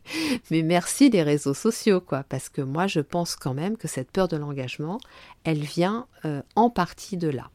mais, 0.50 0.62
merci 0.62 1.10
les 1.10 1.22
réseaux 1.22 1.54
sociaux, 1.54 2.00
quoi, 2.00 2.24
parce 2.28 2.48
que 2.48 2.60
moi 2.60 2.86
je 2.86 3.00
pense 3.00 3.36
quand 3.36 3.54
même 3.54 3.76
que 3.76 3.88
cette 3.88 4.10
peur 4.10 4.28
de 4.28 4.36
l'engagement, 4.36 5.00
elle 5.44 5.60
vient 5.60 6.06
euh, 6.24 6.42
en 6.54 6.70
partie 6.70 7.16
de 7.16 7.28
là. 7.28 7.50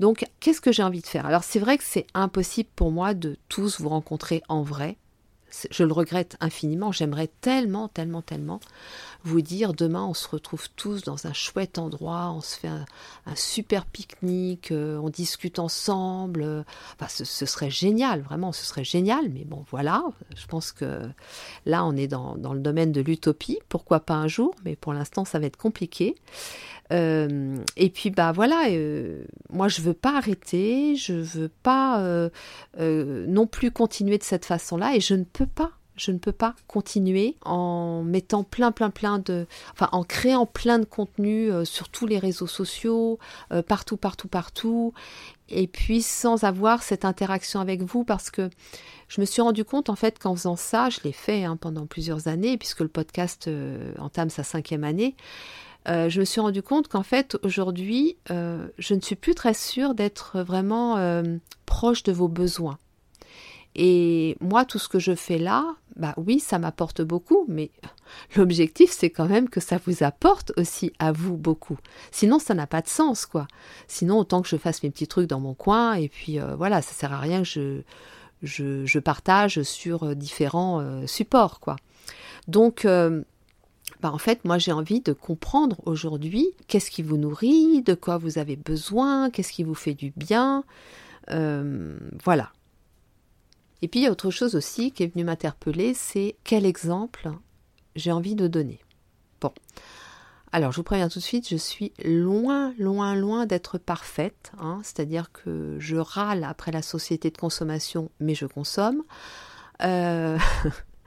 Donc, 0.00 0.26
qu'est-ce 0.40 0.60
que 0.60 0.72
j'ai 0.72 0.82
envie 0.82 1.00
de 1.00 1.06
faire? 1.06 1.26
Alors, 1.26 1.44
c'est 1.44 1.58
vrai 1.58 1.78
que 1.78 1.84
c'est 1.84 2.06
impossible 2.14 2.68
pour 2.76 2.90
moi 2.90 3.14
de 3.14 3.36
tous 3.48 3.80
vous 3.80 3.88
rencontrer 3.88 4.42
en 4.48 4.62
vrai. 4.62 4.96
Je 5.70 5.84
le 5.84 5.92
regrette 5.92 6.36
infiniment. 6.40 6.92
J'aimerais 6.92 7.30
tellement, 7.40 7.88
tellement, 7.88 8.20
tellement 8.20 8.60
vous 9.24 9.40
dire 9.40 9.72
demain 9.72 10.04
on 10.04 10.14
se 10.14 10.28
retrouve 10.28 10.68
tous 10.76 11.02
dans 11.02 11.26
un 11.26 11.32
chouette 11.32 11.78
endroit, 11.78 12.30
on 12.30 12.40
se 12.40 12.56
fait 12.56 12.68
un, 12.68 12.84
super 13.34 13.84
pique-nique, 13.86 14.70
euh, 14.70 14.98
on 14.98 15.08
discute 15.08 15.58
ensemble. 15.58 16.64
Enfin, 16.94 17.08
ce, 17.08 17.46
serait 17.46 17.70
génial, 17.70 18.20
vraiment, 18.20 18.52
ce 18.52 18.64
serait 18.64 18.84
génial. 18.84 19.28
Mais 19.30 19.44
bon, 19.44 19.64
voilà, 19.70 20.04
je 20.36 20.46
pense 20.46 20.72
que 20.72 21.08
là 21.64 21.84
on 21.84 21.96
est 21.96 22.08
dans 22.08 22.34
le 22.34 22.60
domaine 22.60 22.92
de 22.92 23.00
l'utopie. 23.00 23.58
Pourquoi 23.68 24.00
pas 24.00 24.14
un 24.14 24.28
jour? 24.28 24.54
Mais 24.64 24.76
pour 24.76 24.92
l'instant, 24.92 25.24
ça 25.24 25.38
va 25.38 25.46
être 25.46 25.56
compliqué. 25.56 26.16
Euh, 26.92 27.56
et 27.76 27.90
puis 27.90 28.10
bah 28.10 28.32
voilà, 28.32 28.68
euh, 28.68 29.24
moi 29.50 29.68
je 29.68 29.80
veux 29.80 29.94
pas 29.94 30.16
arrêter, 30.16 30.96
je 30.96 31.14
veux 31.14 31.48
pas 31.48 32.00
euh, 32.00 33.26
non 33.26 33.46
plus 33.46 33.70
continuer 33.70 34.18
de 34.18 34.22
cette 34.22 34.44
façon-là, 34.44 34.94
et 34.94 35.00
je 35.00 35.14
ne 35.14 35.24
peux 35.24 35.46
pas. 35.46 35.72
Je 35.96 36.10
ne 36.10 36.18
peux 36.18 36.32
pas 36.32 36.54
continuer 36.66 37.36
en 37.44 38.02
mettant 38.02 38.44
plein, 38.44 38.72
plein, 38.72 38.90
plein 38.90 39.18
de, 39.18 39.46
en 39.80 40.04
créant 40.04 40.46
plein 40.46 40.78
de 40.78 40.84
contenu 40.84 41.50
sur 41.64 41.88
tous 41.88 42.06
les 42.06 42.18
réseaux 42.18 42.46
sociaux, 42.46 43.18
partout, 43.66 43.96
partout, 43.96 44.28
partout, 44.28 44.92
et 45.48 45.66
puis 45.66 46.02
sans 46.02 46.44
avoir 46.44 46.82
cette 46.82 47.04
interaction 47.04 47.60
avec 47.60 47.82
vous, 47.82 48.04
parce 48.04 48.30
que 48.30 48.50
je 49.08 49.20
me 49.20 49.26
suis 49.26 49.40
rendu 49.40 49.64
compte 49.64 49.88
en 49.88 49.96
fait 49.96 50.18
qu'en 50.18 50.34
faisant 50.34 50.56
ça, 50.56 50.90
je 50.90 51.00
l'ai 51.04 51.12
fait 51.12 51.44
hein, 51.44 51.56
pendant 51.56 51.86
plusieurs 51.86 52.28
années, 52.28 52.58
puisque 52.58 52.80
le 52.80 52.88
podcast 52.88 53.48
entame 53.98 54.30
sa 54.30 54.42
cinquième 54.42 54.84
année. 54.84 55.16
Euh, 55.88 56.08
je 56.08 56.20
me 56.20 56.24
suis 56.24 56.40
rendu 56.40 56.62
compte 56.62 56.88
qu'en 56.88 57.02
fait, 57.02 57.36
aujourd'hui, 57.42 58.16
euh, 58.30 58.66
je 58.78 58.94
ne 58.94 59.00
suis 59.00 59.14
plus 59.14 59.34
très 59.34 59.54
sûre 59.54 59.94
d'être 59.94 60.40
vraiment 60.40 60.96
euh, 60.96 61.22
proche 61.64 62.02
de 62.02 62.12
vos 62.12 62.28
besoins. 62.28 62.78
Et 63.78 64.38
moi, 64.40 64.64
tout 64.64 64.78
ce 64.78 64.88
que 64.88 64.98
je 64.98 65.14
fais 65.14 65.36
là, 65.36 65.76
bah 65.96 66.14
oui, 66.16 66.40
ça 66.40 66.58
m'apporte 66.58 67.02
beaucoup, 67.02 67.44
mais 67.46 67.70
l'objectif, 68.36 68.90
c'est 68.90 69.10
quand 69.10 69.28
même 69.28 69.50
que 69.50 69.60
ça 69.60 69.78
vous 69.86 70.02
apporte 70.02 70.50
aussi 70.56 70.94
à 70.98 71.12
vous 71.12 71.36
beaucoup. 71.36 71.78
Sinon, 72.10 72.38
ça 72.38 72.54
n'a 72.54 72.66
pas 72.66 72.80
de 72.80 72.88
sens, 72.88 73.26
quoi. 73.26 73.46
Sinon, 73.86 74.18
autant 74.18 74.40
que 74.40 74.48
je 74.48 74.56
fasse 74.56 74.82
mes 74.82 74.90
petits 74.90 75.06
trucs 75.06 75.28
dans 75.28 75.40
mon 75.40 75.52
coin, 75.52 75.92
et 75.92 76.08
puis 76.08 76.38
voilà, 76.56 76.80
ça 76.80 76.92
sert 76.92 77.12
à 77.12 77.20
rien 77.20 77.42
que 77.42 77.82
je, 78.42 78.86
je, 78.86 78.98
partage 78.98 79.62
sur 79.62 80.16
différents 80.16 81.06
supports, 81.06 81.60
quoi. 81.60 81.76
Donc, 82.48 82.86
bah 82.86 84.10
en 84.10 84.18
fait, 84.18 84.44
moi 84.44 84.56
j'ai 84.58 84.72
envie 84.72 85.00
de 85.00 85.12
comprendre 85.12 85.76
aujourd'hui 85.84 86.48
qu'est-ce 86.66 86.90
qui 86.90 87.02
vous 87.02 87.18
nourrit, 87.18 87.82
de 87.82 87.94
quoi 87.94 88.16
vous 88.16 88.38
avez 88.38 88.56
besoin, 88.56 89.28
qu'est-ce 89.28 89.52
qui 89.52 89.64
vous 89.64 89.74
fait 89.74 89.94
du 89.94 90.14
bien. 90.16 90.64
voilà. 91.28 92.52
Et 93.82 93.88
puis 93.88 94.00
il 94.00 94.02
y 94.04 94.06
a 94.06 94.10
autre 94.10 94.30
chose 94.30 94.54
aussi 94.54 94.92
qui 94.92 95.02
est 95.02 95.12
venu 95.12 95.24
m'interpeller, 95.24 95.94
c'est 95.94 96.36
quel 96.44 96.64
exemple 96.64 97.30
j'ai 97.94 98.12
envie 98.12 98.34
de 98.34 98.48
donner. 98.48 98.80
Bon. 99.40 99.52
Alors 100.52 100.72
je 100.72 100.76
vous 100.76 100.84
préviens 100.84 101.08
tout 101.08 101.18
de 101.18 101.24
suite, 101.24 101.48
je 101.48 101.56
suis 101.56 101.92
loin, 102.04 102.72
loin, 102.78 103.14
loin 103.14 103.46
d'être 103.46 103.78
parfaite. 103.78 104.52
Hein. 104.58 104.80
C'est-à-dire 104.82 105.32
que 105.32 105.76
je 105.78 105.96
râle 105.96 106.44
après 106.44 106.72
la 106.72 106.82
société 106.82 107.30
de 107.30 107.36
consommation, 107.36 108.10
mais 108.20 108.34
je 108.34 108.46
consomme. 108.46 109.02
Euh, 109.82 110.38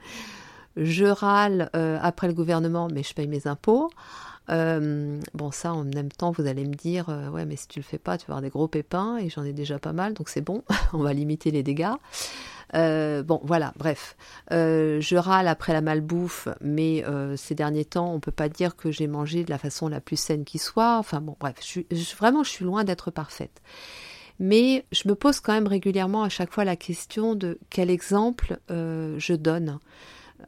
je 0.76 1.06
râle 1.06 1.70
euh, 1.74 1.98
après 2.00 2.28
le 2.28 2.34
gouvernement, 2.34 2.88
mais 2.92 3.02
je 3.02 3.14
paye 3.14 3.28
mes 3.28 3.46
impôts. 3.46 3.90
Euh, 4.50 5.20
bon, 5.34 5.50
ça, 5.50 5.72
en 5.72 5.84
même 5.84 6.10
temps, 6.10 6.32
vous 6.32 6.46
allez 6.46 6.64
me 6.64 6.74
dire, 6.74 7.08
ouais, 7.32 7.44
mais 7.44 7.56
si 7.56 7.68
tu 7.68 7.78
le 7.78 7.84
fais 7.84 7.98
pas, 7.98 8.18
tu 8.18 8.26
vas 8.26 8.34
avoir 8.34 8.42
des 8.42 8.50
gros 8.50 8.68
pépins, 8.68 9.16
et 9.18 9.28
j'en 9.28 9.44
ai 9.44 9.52
déjà 9.52 9.78
pas 9.78 9.92
mal, 9.92 10.14
donc 10.14 10.28
c'est 10.28 10.40
bon, 10.40 10.62
on 10.92 10.98
va 10.98 11.12
limiter 11.12 11.50
les 11.50 11.62
dégâts. 11.62 11.94
Euh, 12.74 13.22
bon, 13.22 13.40
voilà, 13.42 13.72
bref. 13.76 14.16
Euh, 14.52 15.00
je 15.00 15.16
râle 15.16 15.48
après 15.48 15.72
la 15.72 15.80
malbouffe, 15.80 16.48
mais 16.60 17.04
euh, 17.06 17.36
ces 17.36 17.54
derniers 17.54 17.84
temps, 17.84 18.12
on 18.12 18.20
peut 18.20 18.30
pas 18.30 18.48
dire 18.48 18.76
que 18.76 18.90
j'ai 18.90 19.06
mangé 19.06 19.44
de 19.44 19.50
la 19.50 19.58
façon 19.58 19.88
la 19.88 20.00
plus 20.00 20.18
saine 20.18 20.44
qui 20.44 20.58
soit. 20.58 20.98
Enfin 20.98 21.20
bon, 21.20 21.36
bref, 21.40 21.56
vraiment, 22.18 22.44
je 22.44 22.50
suis 22.50 22.64
loin 22.64 22.84
d'être 22.84 23.10
parfaite. 23.10 23.60
Mais 24.38 24.86
je 24.90 25.06
me 25.06 25.14
pose 25.14 25.40
quand 25.40 25.52
même 25.52 25.66
régulièrement 25.66 26.22
à 26.22 26.30
chaque 26.30 26.52
fois 26.52 26.64
la 26.64 26.76
question 26.76 27.34
de 27.34 27.58
quel 27.68 27.90
exemple 27.90 28.58
je 28.68 29.34
donne 29.34 29.78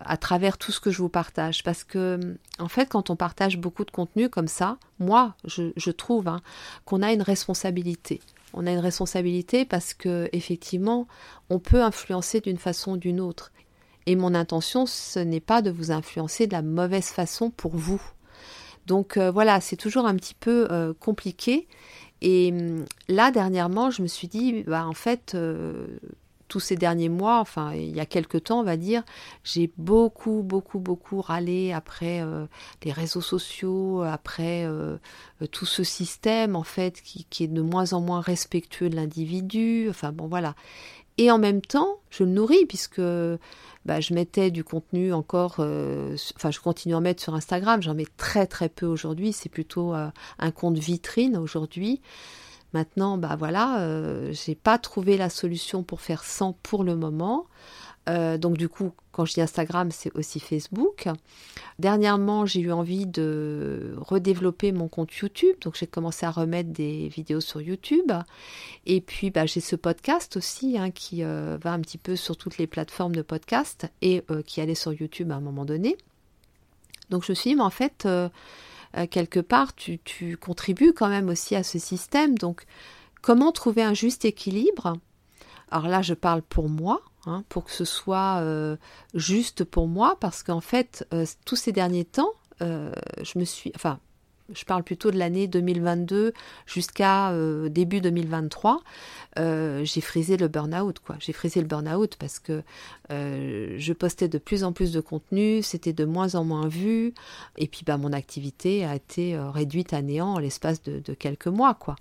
à 0.00 0.16
travers 0.16 0.58
tout 0.58 0.72
ce 0.72 0.80
que 0.80 0.90
je 0.90 0.98
vous 0.98 1.08
partage. 1.08 1.62
Parce 1.62 1.84
que, 1.84 2.36
en 2.58 2.68
fait, 2.68 2.86
quand 2.86 3.10
on 3.10 3.16
partage 3.16 3.58
beaucoup 3.58 3.84
de 3.84 3.90
contenu 3.90 4.28
comme 4.28 4.48
ça, 4.48 4.78
moi, 4.98 5.34
je, 5.44 5.90
trouve 5.90 6.28
hein, 6.28 6.40
qu'on 6.84 7.02
a 7.02 7.12
une 7.12 7.22
responsabilité 7.22 8.20
on 8.54 8.66
a 8.66 8.72
une 8.72 8.80
responsabilité 8.80 9.64
parce 9.64 9.94
que 9.94 10.28
effectivement, 10.32 11.06
on 11.50 11.58
peut 11.58 11.82
influencer 11.82 12.40
d'une 12.40 12.58
façon 12.58 12.92
ou 12.92 12.96
d'une 12.96 13.20
autre. 13.20 13.52
Et 14.06 14.16
mon 14.16 14.34
intention, 14.34 14.86
ce 14.86 15.20
n'est 15.20 15.40
pas 15.40 15.62
de 15.62 15.70
vous 15.70 15.90
influencer 15.90 16.46
de 16.46 16.52
la 16.52 16.62
mauvaise 16.62 17.06
façon 17.06 17.50
pour 17.50 17.76
vous. 17.76 18.02
Donc 18.86 19.16
euh, 19.16 19.30
voilà, 19.30 19.60
c'est 19.60 19.76
toujours 19.76 20.06
un 20.06 20.16
petit 20.16 20.34
peu 20.34 20.66
euh, 20.70 20.92
compliqué. 20.98 21.68
Et 22.20 22.52
hum, 22.52 22.84
là, 23.08 23.30
dernièrement, 23.30 23.90
je 23.90 24.02
me 24.02 24.06
suis 24.06 24.28
dit, 24.28 24.64
bah, 24.64 24.86
en 24.86 24.92
fait, 24.92 25.32
euh, 25.34 25.86
tous 26.52 26.60
ces 26.60 26.76
derniers 26.76 27.08
mois, 27.08 27.40
enfin 27.40 27.72
il 27.72 27.96
y 27.96 28.00
a 28.00 28.04
quelques 28.04 28.44
temps 28.44 28.60
on 28.60 28.62
va 28.62 28.76
dire, 28.76 29.04
j'ai 29.42 29.72
beaucoup 29.78 30.42
beaucoup 30.42 30.80
beaucoup 30.80 31.22
râlé 31.22 31.72
après 31.72 32.20
euh, 32.20 32.44
les 32.84 32.92
réseaux 32.92 33.22
sociaux, 33.22 34.02
après 34.02 34.66
euh, 34.66 34.98
tout 35.50 35.64
ce 35.64 35.82
système 35.82 36.54
en 36.54 36.62
fait 36.62 37.00
qui, 37.00 37.26
est 37.42 37.48
de 37.48 37.62
moins 37.62 37.94
en 37.94 38.02
moins 38.02 38.20
respectueux 38.20 38.90
de 38.90 38.96
l'individu, 38.96 39.86
enfin 39.88 40.12
bon 40.12 40.26
voilà. 40.26 40.54
Et 41.16 41.30
en 41.30 41.38
même 41.38 41.62
temps, 41.62 42.00
je 42.10 42.24
le 42.24 42.30
nourris 42.30 42.66
puisque 42.66 43.00
bah, 43.86 44.00
je 44.00 44.12
mettais 44.12 44.50
du 44.50 44.62
contenu 44.62 45.14
encore, 45.14 45.56
euh, 45.60 46.18
enfin 46.36 46.50
je 46.50 46.60
continue 46.60 46.92
à 46.92 46.98
en 46.98 47.00
mettre 47.00 47.22
sur 47.22 47.34
Instagram, 47.34 47.80
j'en 47.80 47.94
mets 47.94 48.08
très 48.18 48.46
très 48.46 48.68
peu 48.68 48.84
aujourd'hui, 48.84 49.32
c'est 49.32 49.48
plutôt 49.48 49.94
un 49.94 50.50
compte 50.50 50.76
vitrine 50.76 51.38
aujourd'hui. 51.38 52.02
Maintenant, 52.72 53.18
bah 53.18 53.36
voilà, 53.38 53.80
euh, 53.80 54.32
j'ai 54.32 54.54
pas 54.54 54.78
trouvé 54.78 55.16
la 55.16 55.28
solution 55.28 55.82
pour 55.82 56.00
faire 56.00 56.24
100 56.24 56.54
pour 56.62 56.84
le 56.84 56.96
moment. 56.96 57.46
Euh, 58.08 58.36
donc 58.36 58.56
du 58.56 58.68
coup, 58.68 58.92
quand 59.12 59.24
je 59.26 59.34
dis 59.34 59.40
Instagram, 59.40 59.90
c'est 59.92 60.12
aussi 60.16 60.40
Facebook. 60.40 61.08
Dernièrement, 61.78 62.46
j'ai 62.46 62.60
eu 62.60 62.72
envie 62.72 63.06
de 63.06 63.94
redévelopper 63.98 64.72
mon 64.72 64.88
compte 64.88 65.14
YouTube, 65.14 65.54
donc 65.60 65.76
j'ai 65.76 65.86
commencé 65.86 66.26
à 66.26 66.30
remettre 66.30 66.70
des 66.70 67.08
vidéos 67.08 67.40
sur 67.40 67.60
YouTube. 67.60 68.10
Et 68.86 69.00
puis, 69.00 69.30
bah, 69.30 69.46
j'ai 69.46 69.60
ce 69.60 69.76
podcast 69.76 70.36
aussi 70.36 70.78
hein, 70.78 70.90
qui 70.90 71.22
euh, 71.22 71.58
va 71.62 71.72
un 71.72 71.80
petit 71.80 71.98
peu 71.98 72.16
sur 72.16 72.36
toutes 72.36 72.58
les 72.58 72.66
plateformes 72.66 73.14
de 73.14 73.22
podcast 73.22 73.86
et 74.00 74.24
qui 74.46 74.60
allait 74.60 74.74
sur 74.74 74.92
YouTube 74.92 75.30
à 75.30 75.36
un 75.36 75.40
moment 75.40 75.64
donné. 75.64 75.96
Donc 77.10 77.24
je 77.24 77.32
me 77.32 77.34
suis 77.34 77.50
dit, 77.50 77.56
mais 77.56 77.62
en 77.62 77.70
fait, 77.70 78.08
euh, 78.96 79.06
quelque 79.06 79.40
part, 79.40 79.74
tu, 79.74 80.00
contribues 80.40 80.92
quand 80.92 81.08
même 81.08 81.28
aussi 81.28 81.56
à 81.56 81.62
ce 81.62 81.78
système. 81.78 82.36
Donc, 82.36 82.64
comment 83.20 83.52
trouver 83.52 83.82
un 83.82 83.94
juste 83.94 84.24
équilibre? 84.24 84.94
Alors 85.70 85.88
là, 85.88 86.02
je 86.02 86.14
parle 86.14 86.42
pour 86.42 86.68
moi, 86.68 87.00
hein, 87.26 87.44
pour 87.48 87.64
que 87.64 87.70
ce 87.70 87.84
soit 87.84 88.40
euh, 88.40 88.76
juste 89.14 89.64
pour 89.64 89.88
moi, 89.88 90.16
parce 90.20 90.42
qu'en 90.42 90.60
fait, 90.60 91.06
euh, 91.14 91.24
tous 91.46 91.56
ces 91.56 91.72
derniers 91.72 92.04
temps, 92.04 92.32
je 92.60 93.40
me 93.40 93.44
suis, 93.44 93.72
enfin, 93.74 93.98
je 94.54 94.64
parle 94.64 94.82
plutôt 94.82 95.10
de 95.10 95.18
l'année 95.18 95.46
2022 95.46 96.32
jusqu'à 96.66 97.30
euh, 97.30 97.68
début 97.68 98.00
2023, 98.00 98.82
euh, 99.38 99.84
j'ai 99.84 100.00
frisé 100.00 100.36
le 100.36 100.48
burn-out. 100.48 101.00
J'ai 101.20 101.32
frisé 101.32 101.60
le 101.60 101.66
burn-out 101.66 102.16
parce 102.16 102.38
que 102.38 102.62
euh, 103.10 103.74
je 103.78 103.92
postais 103.92 104.28
de 104.28 104.38
plus 104.38 104.64
en 104.64 104.72
plus 104.72 104.92
de 104.92 105.00
contenu, 105.00 105.62
c'était 105.62 105.92
de 105.92 106.04
moins 106.04 106.34
en 106.34 106.44
moins 106.44 106.68
vu, 106.68 107.14
et 107.56 107.66
puis 107.66 107.82
bah, 107.86 107.96
mon 107.96 108.12
activité 108.12 108.84
a 108.84 108.96
été 108.96 109.38
réduite 109.38 109.92
à 109.92 110.02
néant 110.02 110.34
en 110.34 110.38
l'espace 110.38 110.82
de, 110.82 111.00
de, 111.00 111.14
quelques 111.14 111.48
mois. 111.48 111.74
quoi. 111.74 111.96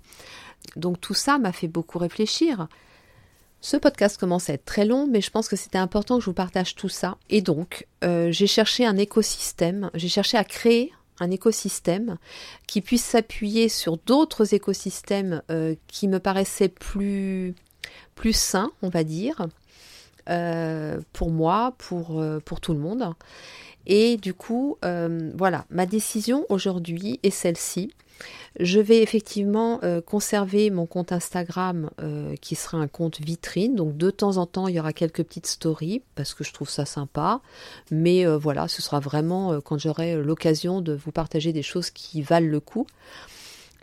Donc 0.76 1.00
tout 1.00 1.14
ça 1.14 1.38
m'a 1.38 1.52
fait 1.52 1.68
beaucoup 1.68 1.98
réfléchir. 1.98 2.68
Ce 3.60 3.76
podcast 3.76 4.18
commence 4.18 4.50
à 4.50 4.54
être 4.54 4.64
très 4.64 4.84
long, 4.84 5.06
mais 5.06 5.20
je 5.20 5.30
pense 5.30 5.48
que 5.48 5.54
c'était 5.54 5.78
important 5.78 6.16
que 6.16 6.22
je 6.22 6.26
vous 6.26 6.34
partage 6.34 6.74
tout 6.74 6.88
ça. 6.88 7.16
Et 7.30 7.42
donc, 7.42 7.86
j'ai 8.02 8.48
cherché 8.48 8.84
un 8.84 8.96
écosystème, 8.96 9.88
j'ai 9.94 10.08
cherché 10.08 10.36
à 10.36 10.42
créer 10.42 10.92
un 11.22 11.30
écosystème 11.30 12.18
qui 12.66 12.80
puisse 12.80 13.04
s'appuyer 13.04 13.68
sur 13.68 13.96
d'autres 13.96 14.54
écosystèmes 14.54 15.42
euh, 15.50 15.74
qui 15.86 16.08
me 16.08 16.18
paraissaient 16.18 16.68
plus, 16.68 17.54
plus 18.14 18.36
sains, 18.36 18.72
on 18.82 18.88
va 18.88 19.04
dire, 19.04 19.46
euh, 20.28 21.00
pour 21.12 21.30
moi, 21.30 21.74
pour, 21.78 22.20
euh, 22.20 22.40
pour 22.40 22.60
tout 22.60 22.72
le 22.72 22.80
monde. 22.80 23.14
Et 23.86 24.16
du 24.16 24.32
coup, 24.32 24.78
voilà, 24.82 25.64
ma 25.70 25.86
décision 25.86 26.46
aujourd'hui 26.48 27.18
est 27.24 27.30
celle-ci. 27.30 27.92
Je 28.60 28.80
vais 28.80 29.02
effectivement 29.02 29.80
euh, 29.82 30.00
conserver 30.00 30.70
mon 30.70 30.86
compte 30.86 31.12
Instagram 31.12 31.90
euh, 32.00 32.34
qui 32.36 32.54
sera 32.54 32.78
un 32.78 32.88
compte 32.88 33.20
vitrine. 33.20 33.74
Donc 33.74 33.96
de 33.96 34.10
temps 34.10 34.36
en 34.36 34.46
temps, 34.46 34.68
il 34.68 34.74
y 34.74 34.80
aura 34.80 34.92
quelques 34.92 35.22
petites 35.22 35.46
stories 35.46 36.02
parce 36.14 36.34
que 36.34 36.44
je 36.44 36.52
trouve 36.52 36.68
ça 36.68 36.84
sympa. 36.84 37.40
Mais 37.90 38.26
euh, 38.26 38.36
voilà, 38.36 38.68
ce 38.68 38.82
sera 38.82 39.00
vraiment 39.00 39.60
quand 39.60 39.78
j'aurai 39.78 40.16
l'occasion 40.16 40.80
de 40.80 40.92
vous 40.92 41.12
partager 41.12 41.52
des 41.52 41.62
choses 41.62 41.90
qui 41.90 42.22
valent 42.22 42.48
le 42.48 42.60
coup. 42.60 42.86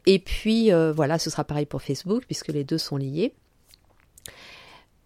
Et 0.06 0.20
puis 0.20 0.72
voilà, 0.96 1.20
ce 1.20 1.30
sera 1.30 1.44
pareil 1.44 1.66
pour 1.66 1.82
Facebook 1.82 2.24
puisque 2.26 2.48
les 2.48 2.64
deux 2.64 2.78
sont 2.78 2.98
liés. 2.98 3.34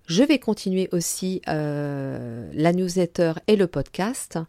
Je 0.06 0.24
vais 0.24 0.40
continuer 0.40 0.88
aussi 0.92 1.42
la 1.46 2.74
newsletter 2.74 3.34
et 3.48 3.56
le 3.56 3.68
podcast 3.68 4.40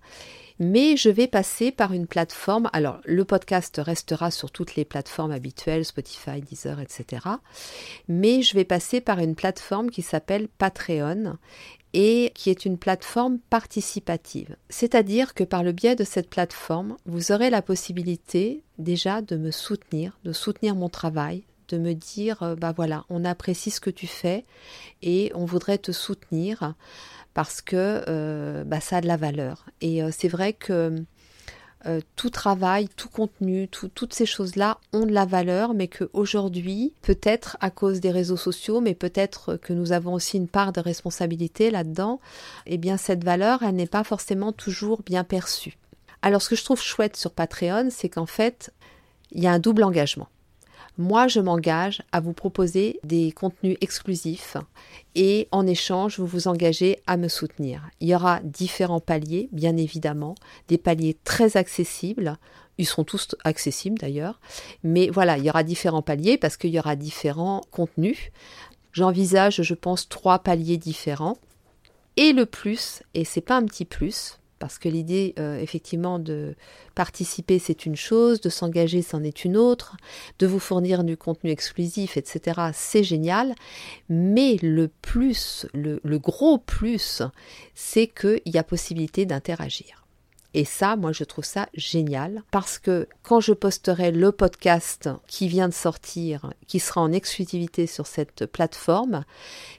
mais 0.59 0.97
je 0.97 1.09
vais 1.09 1.27
passer 1.27 1.73
par 1.73 1.93
une 1.93 2.07
plateforme. 2.07 2.71
Alors, 2.73 3.01
le 3.05 3.25
podcast 3.25 3.81
restera 3.85 4.31
sur 4.31 4.51
toutes 4.51 4.77
les 4.77 4.85
plateformes 4.85 5.33
habituelles, 5.33 5.85
Spotify, 5.85 6.41
Deezer, 6.41 6.81
etc. 6.81 7.27
Mais 8.09 8.43
je 8.43 8.55
vais 8.55 8.65
passer 8.65 9.01
par 9.01 9.19
une 9.19 9.35
plateforme 9.35 9.91
qui 9.91 10.03
s'appelle 10.03 10.49
Patreon 10.59 11.39
et 11.93 12.33
qui 12.35 12.51
est 12.51 12.65
une 12.65 12.77
plateforme 12.77 13.39
participative. 13.39 14.57
C'est-à-dire 14.69 15.33
que 15.35 15.45
par 15.45 15.63
le 15.63 15.73
biais 15.73 15.95
de 15.95 16.05
cette 16.05 16.29
plateforme, 16.29 16.97
vous 17.07 17.31
aurez 17.31 17.51
la 17.51 17.63
possibilité 17.63 18.63
déjà 18.79 19.23
de 19.23 19.37
me 19.37 19.53
soutenir, 19.53 20.19
de 20.25 20.33
soutenir 20.33 20.75
mon 20.75 20.89
travail, 20.89 21.45
de 21.69 21.79
me 21.79 21.95
dire, 21.95 22.43
euh, 22.43 22.57
bah 22.57 22.73
voilà, 22.77 23.05
on 23.11 23.25
apprécie 23.25 23.71
ce 23.71 23.81
que 23.81 23.91
tu 23.91 24.07
fais 24.07 24.45
et 25.03 25.31
on 25.35 25.45
voudrait 25.45 25.79
te 25.79 25.93
soutenir 25.93 26.75
parce 27.35 27.61
que 27.61 28.05
euh, 28.09 28.65
bah, 28.65 28.81
ça 28.81 28.99
a 28.99 29.01
de 29.01 29.09
la 29.09 29.17
valeur. 29.17 29.67
Et 29.81 30.03
euh, 30.03 30.11
c'est 30.17 30.29
vrai 30.29 30.53
que 30.53 31.05
euh, 31.87 32.01
tout 32.17 32.31
travail, 32.31 32.89
tout 32.97 33.11
contenu, 33.11 33.69
toutes 33.69 34.15
ces 34.15 34.25
choses-là 34.25 34.79
ont 34.95 35.05
de 35.05 35.13
la 35.13 35.27
valeur, 35.27 35.75
mais 35.75 35.89
qu'aujourd'hui, 35.89 36.95
peut-être 37.03 37.59
à 37.61 37.71
cause 37.71 38.01
des 38.01 38.11
réseaux 38.11 38.39
sociaux, 38.39 38.81
mais 38.81 38.95
peut-être 38.95 39.57
que 39.57 39.75
nous 39.75 39.93
avons 39.93 40.15
aussi 40.15 40.39
une 40.39 40.49
part 40.49 40.73
de 40.73 40.81
responsabilité 40.81 41.71
là-dedans, 41.71 42.21
eh 42.67 42.79
bien 42.79 42.97
cette 42.97 43.23
valeur, 43.23 43.63
elle 43.63 43.75
n'est 43.75 43.87
pas 43.87 44.05
forcément 44.05 44.53
toujours 44.53 45.03
bien 45.03 45.25
perçue. 45.25 45.77
Alors 46.23 46.41
ce 46.41 46.49
que 46.49 46.57
je 46.57 46.65
trouve 46.65 46.81
chouette 46.81 47.17
sur 47.17 47.33
Patreon, 47.33 47.89
c'est 47.91 48.09
qu'en 48.09 48.25
fait, 48.25 48.73
il 49.33 49.43
y 49.43 49.47
a 49.47 49.53
un 49.53 49.59
double 49.59 49.85
engagement. 49.85 50.29
Moi, 50.97 51.27
je 51.27 51.41
m'engage 51.41 52.03
à 52.13 52.21
vous 52.21 52.33
proposer 52.33 53.01
des 53.03 53.33
contenus 53.33 53.77
exclusifs 53.81 54.57
et 55.17 55.49
en 55.51 55.67
échange, 55.67 56.21
vous 56.21 56.27
vous 56.27 56.47
engagez 56.47 57.01
à 57.09 57.17
me 57.17 57.27
soutenir. 57.27 57.83
Il 58.01 58.09
y 58.09 58.15
aura 58.15 58.41
différents 58.45 59.01
paliers, 59.01 59.49
bien 59.51 59.77
évidemment, 59.77 60.37
des 60.69 60.79
paliers 60.79 61.17
très 61.25 61.57
accessibles. 61.57 62.37
Ils 62.79 62.87
seront 62.87 63.03
tous 63.03 63.35
accessibles 63.43 63.99
d'ailleurs. 63.99 64.41
Mais 64.85 65.11
voilà, 65.11 65.37
il 65.37 65.45
y 65.45 65.51
aura 65.51 65.65
différents 65.65 66.03
paliers 66.03 66.39
parce 66.39 66.57
qu'il 66.57 66.71
y 66.71 66.79
aura 66.79 66.95
différents 66.95 67.63
contenus. 67.73 68.31
j'envisage, 68.93 69.63
je 69.63 69.75
pense, 69.75 70.09
trois 70.09 70.39
paliers 70.39 70.79
différents. 70.79 71.39
Et 72.17 72.33
le 72.33 72.47
plus, 72.47 73.03
et 73.15 73.25
c'est 73.25 73.41
pas 73.41 73.57
un 73.57 73.65
petit 73.65 73.85
plus, 73.85 74.39
parce 74.65 74.79
que 74.79 74.89
l'idée, 74.89 75.35
euh, 75.39 75.59
effectivement, 75.59 76.19
de 76.19 76.55
participer, 76.95 77.59
c'est 77.59 77.85
une 77.85 77.97
chose, 77.97 78.41
de 78.41 78.49
s'engager, 78.49 79.03
c'en 79.03 79.23
est 79.23 79.45
une 79.45 79.59
autre, 79.59 79.99
de 80.39 80.47
vous 80.47 80.59
fournir 80.59 81.05
du 81.05 81.19
contenu 81.19 81.51
exclusif, 81.51 82.17
etc., 82.17 82.71
c'est 82.73 83.05
génial. 83.05 83.55
Mais 84.09 84.57
le 84.63 84.89
plus, 84.89 85.67
le, 85.75 86.01
le 86.03 86.19
gros 86.19 86.57
plus, 86.57 87.21
c'est 87.75 88.07
qu'il 88.07 88.41
y 88.47 88.57
a 88.57 88.65
possibilité 88.65 89.27
d'interagir. 89.27 90.05
Et 90.55 90.65
ça, 90.65 90.95
moi, 90.95 91.11
je 91.11 91.25
trouve 91.25 91.45
ça 91.45 91.69
génial 91.75 92.43
parce 92.53 92.79
que 92.79 93.09
quand 93.25 93.41
je 93.41 93.53
posterai 93.53 94.13
le 94.13 94.31
podcast 94.31 95.11
qui 95.27 95.49
vient 95.49 95.69
de 95.69 95.75
sortir, 95.75 96.53
qui 96.69 96.79
sera 96.79 97.01
en 97.01 97.13
exclusivité 97.13 97.89
sur 97.89 98.07
cette 98.07 98.47
plateforme, 98.47 99.25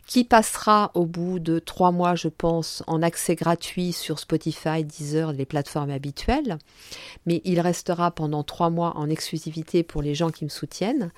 qui 0.06 0.24
passera 0.24 0.91
au 0.94 1.06
bout 1.06 1.39
de 1.39 1.60
trois 1.60 1.91
mois, 1.91 2.15
je 2.15 2.28
pense, 2.28 2.84
en 2.88 3.02
accès 3.02 3.36
gratuit 3.36 3.91
sur 3.91 4.20
Spotify, 4.20 4.84
Deezer, 4.84 5.34
les 5.34 5.46
plateformes 5.46 5.89
habituelles, 5.89 6.60
mais 7.26 7.41
il 7.44 7.60
restera 7.60 8.12
pendant 8.12 8.44
trois 8.44 8.70
mois 8.70 8.96
en 8.98 9.10
exclusivité 9.10 9.84
pour 9.84 10.02
les 10.02 10.13
gens 10.13 10.30
qui 10.30 10.44
me 10.44 10.50
soutiennent, 10.50 11.12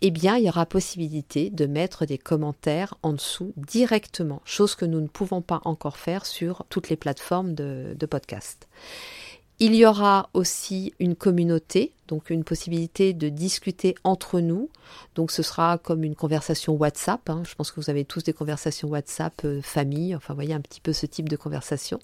eh 0.00 0.10
bien, 0.10 0.36
il 0.36 0.44
y 0.44 0.48
aura 0.48 0.66
possibilité 0.66 1.50
de 1.50 1.66
mettre 1.66 2.06
des 2.06 2.18
commentaires 2.18 2.94
en 3.02 3.12
dessous 3.12 3.52
directement, 3.56 4.40
chose 4.44 4.76
que 4.76 4.84
nous 4.84 5.00
ne 5.00 5.08
pouvons 5.08 5.42
pas 5.42 5.60
encore 5.64 5.96
faire 5.96 6.24
sur 6.24 6.64
toutes 6.68 6.90
les 6.90 6.96
plateformes 6.96 7.54
de, 7.54 7.96
de 7.98 8.06
podcast. 8.06 8.68
Il 9.58 9.74
y 9.74 9.84
aura 9.84 10.30
aussi 10.34 10.94
une 11.00 11.16
communauté 11.16 11.92
donc 12.08 12.30
une 12.30 12.44
possibilité 12.44 13.12
de 13.12 13.28
discuter 13.28 13.94
entre 14.02 14.40
nous. 14.40 14.70
Donc 15.14 15.30
ce 15.30 15.42
sera 15.42 15.78
comme 15.78 16.02
une 16.02 16.14
conversation 16.14 16.74
WhatsApp. 16.74 17.28
Hein. 17.30 17.42
Je 17.46 17.54
pense 17.54 17.70
que 17.70 17.80
vous 17.80 17.90
avez 17.90 18.04
tous 18.04 18.24
des 18.24 18.32
conversations 18.32 18.88
WhatsApp 18.88 19.42
euh, 19.44 19.60
famille, 19.62 20.16
enfin 20.16 20.34
voyez 20.34 20.54
un 20.54 20.60
petit 20.60 20.80
peu 20.80 20.92
ce 20.92 21.06
type 21.06 21.28
de 21.28 21.36
conversation. 21.36 21.98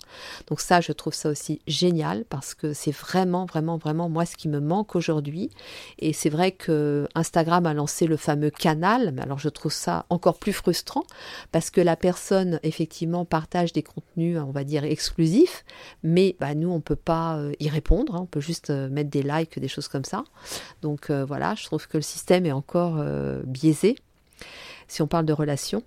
Donc 0.47 0.61
ça, 0.61 0.81
je 0.81 0.93
trouve 0.93 1.15
ça 1.15 1.31
aussi 1.31 1.61
génial 1.67 2.25
parce 2.29 2.55
que 2.55 2.73
c'est 2.73 2.91
vraiment, 2.93 3.47
vraiment, 3.47 3.79
vraiment 3.79 4.09
moi 4.09 4.27
ce 4.27 4.37
qui 4.37 4.49
me 4.49 4.61
manque 4.61 4.95
aujourd'hui. 4.95 5.51
Et 5.99 6.13
c'est 6.13 6.31
vrai 6.31 6.53
que 6.53 7.09
Instagram 7.15 7.67
a 7.67 7.75
lancé 7.75 8.07
le 8.07 8.17
fameux 8.17 8.51
canal, 8.51 9.13
mais 9.15 9.23
alors 9.23 9.39
je 9.39 9.49
trouve 9.49 9.73
ça 9.73 10.05
encore 10.11 10.39
plus 10.39 10.53
frustrant 10.53 11.05
parce 11.53 11.71
que 11.71 11.81
la 11.81 11.97
personne 11.97 12.61
effectivement 12.63 13.25
partage 13.25 13.73
des 13.73 13.83
contenus, 13.83 14.39
on 14.39 14.51
va 14.51 14.65
dire 14.65 14.85
exclusifs, 14.85 15.65
mais 16.03 16.37
bah, 16.41 16.55
nous 16.55 16.71
on 16.71 16.81
peut 16.81 16.97
pas 16.97 17.39
euh, 17.39 17.53
y 17.61 17.69
répondre. 17.69 18.15
Hein. 18.17 18.21
On 18.23 18.27
peut 18.27 18.41
juste 18.41 18.71
euh, 18.71 18.89
mettre 18.89 19.11
des 19.11 19.23
likes, 19.23 19.59
des 19.59 19.69
choses 19.69 19.89
comme 19.89 19.94
ça. 20.03 20.25
Donc 20.83 21.11
euh, 21.11 21.25
voilà, 21.25 21.55
je 21.55 21.65
trouve 21.65 21.87
que 21.87 21.99
le 21.99 22.03
système 22.03 22.47
est 22.47 22.53
encore 22.53 22.97
euh, 22.99 23.43
biaisé 23.45 23.97
si 24.89 25.03
on 25.03 25.07
parle 25.07 25.27
de 25.27 25.33
relations. 25.33 25.83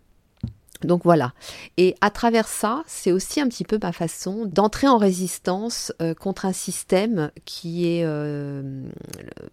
Donc 0.84 1.04
voilà. 1.04 1.34
Et 1.78 1.96
à 2.02 2.12
travers 2.12 2.48
ça, 2.48 2.84
c'est 2.86 3.12
aussi 3.12 3.41
un 3.41 3.48
petit 3.48 3.63
peu 3.63 3.80
ma 3.82 3.91
façon 3.91 4.46
d'entrer 4.46 4.88
en 4.88 4.98
résistance 4.98 5.91
euh, 6.02 6.13
contre 6.13 6.46
un 6.46 6.54
système 6.54 7.32
qui 7.46 7.88
est 7.88 8.06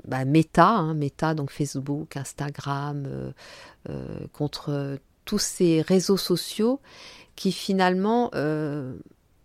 bah, 0.07 0.25
méta, 0.27 0.69
hein, 0.69 0.95
méta, 0.95 1.35
donc 1.35 1.51
Facebook, 1.51 2.17
Instagram, 2.17 3.33
contre 4.33 4.99
tous 5.25 5.39
ces 5.39 5.81
réseaux 5.81 6.19
sociaux 6.19 6.81
qui 7.37 7.53
finalement 7.53 8.31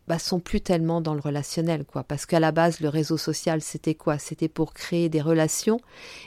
bah, 0.10 0.18
sont 0.18 0.40
plus 0.40 0.60
tellement 0.60 1.02
dans 1.02 1.14
le 1.14 1.22
relationnel, 1.22 1.86
quoi. 1.86 2.04
Parce 2.04 2.26
qu'à 2.26 2.40
la 2.40 2.52
base, 2.52 2.80
le 2.80 2.90
réseau 2.90 3.16
social, 3.16 3.62
c'était 3.62 3.94
quoi? 3.94 4.18
C'était 4.18 4.48
pour 4.48 4.74
créer 4.74 5.08
des 5.08 5.22
relations 5.22 5.80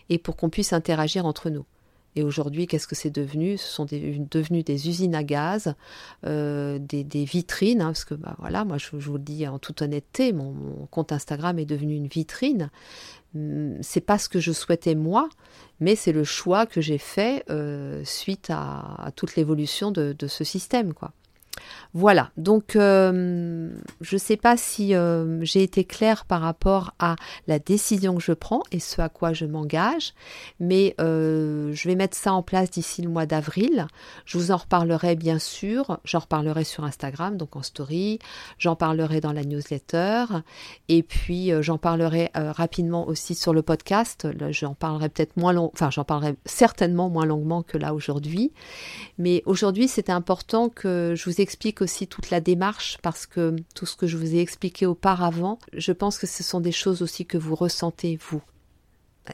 et 0.08 0.18
pour 0.18 0.36
qu'on 0.36 0.50
puisse 0.50 0.72
interagir 0.72 1.26
entre 1.26 1.50
nous. 1.50 1.66
Et 2.14 2.22
aujourd'hui, 2.22 2.68
qu'est-ce 2.68 2.86
que 2.86 2.94
c'est 2.94 3.10
devenu? 3.10 3.56
Ce 3.56 3.66
sont 3.66 3.84
des, 3.84 4.20
devenu 4.30 4.62
des 4.62 4.88
usines 4.88 5.16
à 5.16 5.24
gaz, 5.24 5.74
euh, 6.24 6.78
des, 6.78 7.24
vitrines, 7.24 7.80
hein, 7.80 7.86
parce 7.86 8.04
que 8.04 8.14
bah, 8.14 8.36
voilà, 8.38 8.64
moi 8.64 8.78
je, 8.78 8.90
vous 8.92 9.14
le 9.14 9.18
dis 9.18 9.48
en 9.48 9.58
toute 9.58 9.82
honnêteté, 9.82 10.32
mon, 10.32 10.86
compte 10.90 11.10
Instagram 11.10 11.58
est 11.58 11.64
devenu 11.64 11.94
une 11.94 12.06
vitrine. 12.06 12.70
Hum, 13.34 13.78
c'est 13.80 14.02
pas 14.02 14.18
ce 14.18 14.28
que 14.28 14.38
je 14.38 14.52
souhaitais 14.52 14.94
moi, 14.94 15.28
mais 15.80 15.96
c'est 15.96 16.12
le 16.12 16.22
choix 16.22 16.66
que 16.66 16.80
j'ai 16.80 16.98
fait 16.98 17.44
euh, 17.50 18.04
suite 18.04 18.48
à, 18.50 19.10
toute 19.16 19.34
l'évolution 19.34 19.90
de, 19.90 20.14
de, 20.16 20.26
ce 20.28 20.44
système, 20.44 20.94
quoi. 20.94 21.12
Voilà, 21.94 22.30
donc 22.38 22.74
euh, 22.74 23.70
je 24.00 24.14
ne 24.14 24.18
sais 24.18 24.38
pas 24.38 24.56
si 24.56 24.94
euh, 24.94 25.44
j'ai 25.44 25.62
été 25.62 25.84
claire 25.84 26.24
par 26.24 26.40
rapport 26.40 26.94
à 26.98 27.16
la 27.46 27.58
décision 27.58 28.16
que 28.16 28.22
je 28.22 28.32
prends 28.32 28.62
et 28.72 28.80
ce 28.80 29.02
à 29.02 29.10
quoi 29.10 29.34
je 29.34 29.44
m'engage, 29.44 30.14
mais 30.58 30.94
euh, 31.02 31.70
je 31.74 31.88
vais 31.88 31.94
mettre 31.94 32.16
ça 32.16 32.32
en 32.32 32.42
place 32.42 32.70
d'ici 32.70 33.02
le 33.02 33.10
mois 33.10 33.26
d'avril. 33.26 33.86
Je 34.24 34.38
vous 34.38 34.52
en 34.52 34.56
reparlerai 34.56 35.16
bien 35.16 35.38
sûr, 35.38 35.98
j'en 36.04 36.20
reparlerai 36.20 36.64
sur 36.64 36.84
Instagram, 36.84 37.36
donc 37.36 37.56
en 37.56 37.62
story, 37.62 38.18
j'en 38.56 38.74
parlerai 38.74 39.20
dans 39.20 39.32
la 39.32 39.44
newsletter, 39.44 40.24
et 40.88 41.02
puis 41.02 41.50
j'en 41.60 41.76
parlerai 41.76 42.30
rapidement 42.34 43.06
aussi 43.06 43.34
sur 43.34 43.52
le 43.52 43.60
podcast. 43.60 44.26
J'en 44.50 44.72
parlerai 44.72 45.10
peut-être 45.10 45.36
moins 45.36 45.52
long, 45.52 45.70
enfin 45.74 45.90
j'en 45.90 46.04
parlerai 46.04 46.36
certainement 46.46 47.10
moins 47.10 47.26
longuement 47.26 47.62
que 47.62 47.76
là 47.76 47.92
aujourd'hui, 47.92 48.50
mais 49.18 49.42
aujourd'hui 49.44 49.88
c'était 49.88 50.12
important 50.12 50.70
que 50.70 51.12
je 51.14 51.28
vous 51.28 51.41
explique 51.42 51.82
aussi 51.82 52.06
toute 52.06 52.30
la 52.30 52.40
démarche 52.40 52.98
parce 53.02 53.26
que 53.26 53.56
tout 53.74 53.86
ce 53.86 53.96
que 53.96 54.06
je 54.06 54.16
vous 54.16 54.34
ai 54.34 54.38
expliqué 54.38 54.86
auparavant, 54.86 55.58
je 55.74 55.92
pense 55.92 56.18
que 56.18 56.26
ce 56.26 56.42
sont 56.42 56.60
des 56.60 56.72
choses 56.72 57.02
aussi 57.02 57.26
que 57.26 57.38
vous 57.38 57.54
ressentez 57.54 58.18
vous. 58.30 58.42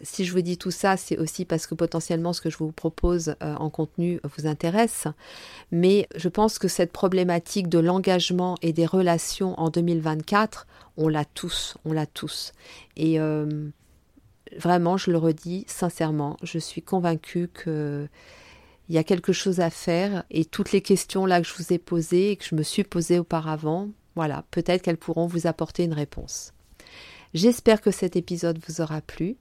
Si 0.03 0.25
je 0.25 0.33
vous 0.33 0.43
dis 0.43 0.59
tout 0.59 0.71
ça, 0.71 0.97
c'est 0.97 1.17
aussi 1.17 1.45
parce 1.45 1.67
que 1.67 1.75
potentiellement 1.75 2.35
ce 2.35 2.43
que 2.43 2.51
je 2.51 2.59
vous 2.59 2.73
propose 2.73 3.35
euh, 3.43 3.55
en 3.55 3.71
contenu 3.71 4.21
vous 4.37 4.47
intéresse. 4.47 5.07
Mais 5.73 6.09
je 6.15 6.29
pense 6.29 6.59
que 6.59 6.69
cette 6.69 6.93
problématique 6.93 7.69
de 7.69 7.79
l'engagement 7.79 8.57
et 8.61 8.73
des 8.73 8.85
relations 8.85 9.59
en 9.59 9.71
2024, 9.71 10.67
on 10.99 11.09
l'a 11.09 11.25
tous, 11.25 11.79
on 11.87 11.93
l'a 11.93 12.07
tous. 12.07 12.53
Et 12.97 13.19
euh, 13.19 13.71
vraiment, 14.59 14.99
je 14.99 15.11
le 15.11 15.17
redis 15.17 15.65
sincèrement, 15.69 16.37
je 16.43 16.59
suis 16.59 16.83
convaincue 16.83 17.49
que 17.49 18.09
il 18.89 18.95
y 18.95 18.99
a 18.99 19.05
quelque 19.05 19.33
chose 19.33 19.61
à 19.61 19.71
faire 19.71 20.25
et 20.31 20.45
toutes 20.45 20.73
les 20.73 20.81
questions 20.81 21.27
là 21.27 21.41
que 21.41 21.47
je 21.47 21.55
vous 21.55 21.73
ai 21.73 21.79
posées 21.79 22.31
et 22.31 22.37
que 22.37 22.45
je 22.45 22.55
me 22.55 22.63
suis 22.63 22.85
posées 22.85 23.19
auparavant, 23.19 23.89
voilà, 24.15 24.45
peut-être 24.51 24.83
qu'elles 24.83 24.97
pourront 24.97 25.27
vous 25.27 25.47
apporter 25.47 25.85
une 25.85 25.93
réponse. 25.93 26.53
J'espère 27.35 27.81
que 27.81 27.91
cet 27.91 28.17
épisode 28.17 28.59
vous 28.67 28.81
aura 28.81 29.01
plu. 29.01 29.37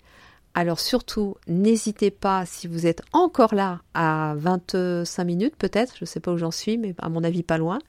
Alors 0.53 0.79
surtout, 0.79 1.35
n'hésitez 1.47 2.11
pas, 2.11 2.45
si 2.45 2.67
vous 2.67 2.87
êtes 2.87 3.01
encore 3.13 3.53
là 3.53 3.81
à 3.93 4.33
25 4.37 5.23
minutes 5.23 5.55
peut-être, 5.55 5.93
je 5.95 6.03
ne 6.03 6.07
sais 6.07 6.19
pas 6.19 6.31
où 6.31 6.37
j'en 6.37 6.51
suis, 6.51 6.77
mais 6.77 6.95
à 6.97 7.09
mon 7.09 7.23
avis 7.23 7.43
pas 7.43 7.57
loin, 7.57 7.79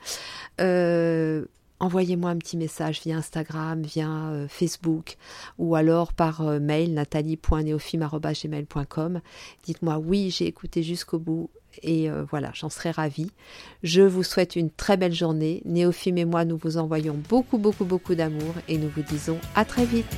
euh, 0.60 1.44
envoyez-moi 1.80 2.30
un 2.30 2.36
petit 2.36 2.56
message 2.56 3.00
via 3.02 3.16
Instagram, 3.16 3.82
via 3.82 4.08
euh, 4.08 4.46
Facebook 4.48 5.16
ou 5.58 5.74
alors 5.74 6.12
par 6.12 6.42
euh, 6.42 6.60
mail 6.60 6.94
nathalie.neofim.gmail.com. 6.94 9.20
Dites-moi 9.64 9.98
oui, 9.98 10.30
j'ai 10.30 10.46
écouté 10.46 10.82
jusqu'au 10.82 11.18
bout 11.18 11.50
et 11.82 12.10
euh, 12.10 12.24
voilà, 12.28 12.50
j'en 12.54 12.70
serai 12.70 12.90
ravie. 12.90 13.30
Je 13.82 14.02
vous 14.02 14.22
souhaite 14.22 14.56
une 14.56 14.70
très 14.70 14.96
belle 14.96 15.12
journée. 15.12 15.62
Néophime 15.64 16.18
et 16.18 16.24
moi, 16.24 16.44
nous 16.44 16.56
vous 16.56 16.78
envoyons 16.78 17.16
beaucoup, 17.28 17.58
beaucoup, 17.58 17.84
beaucoup 17.84 18.14
d'amour 18.14 18.54
et 18.68 18.78
nous 18.78 18.88
vous 18.88 19.02
disons 19.02 19.38
à 19.54 19.64
très 19.64 19.84
vite. 19.84 20.16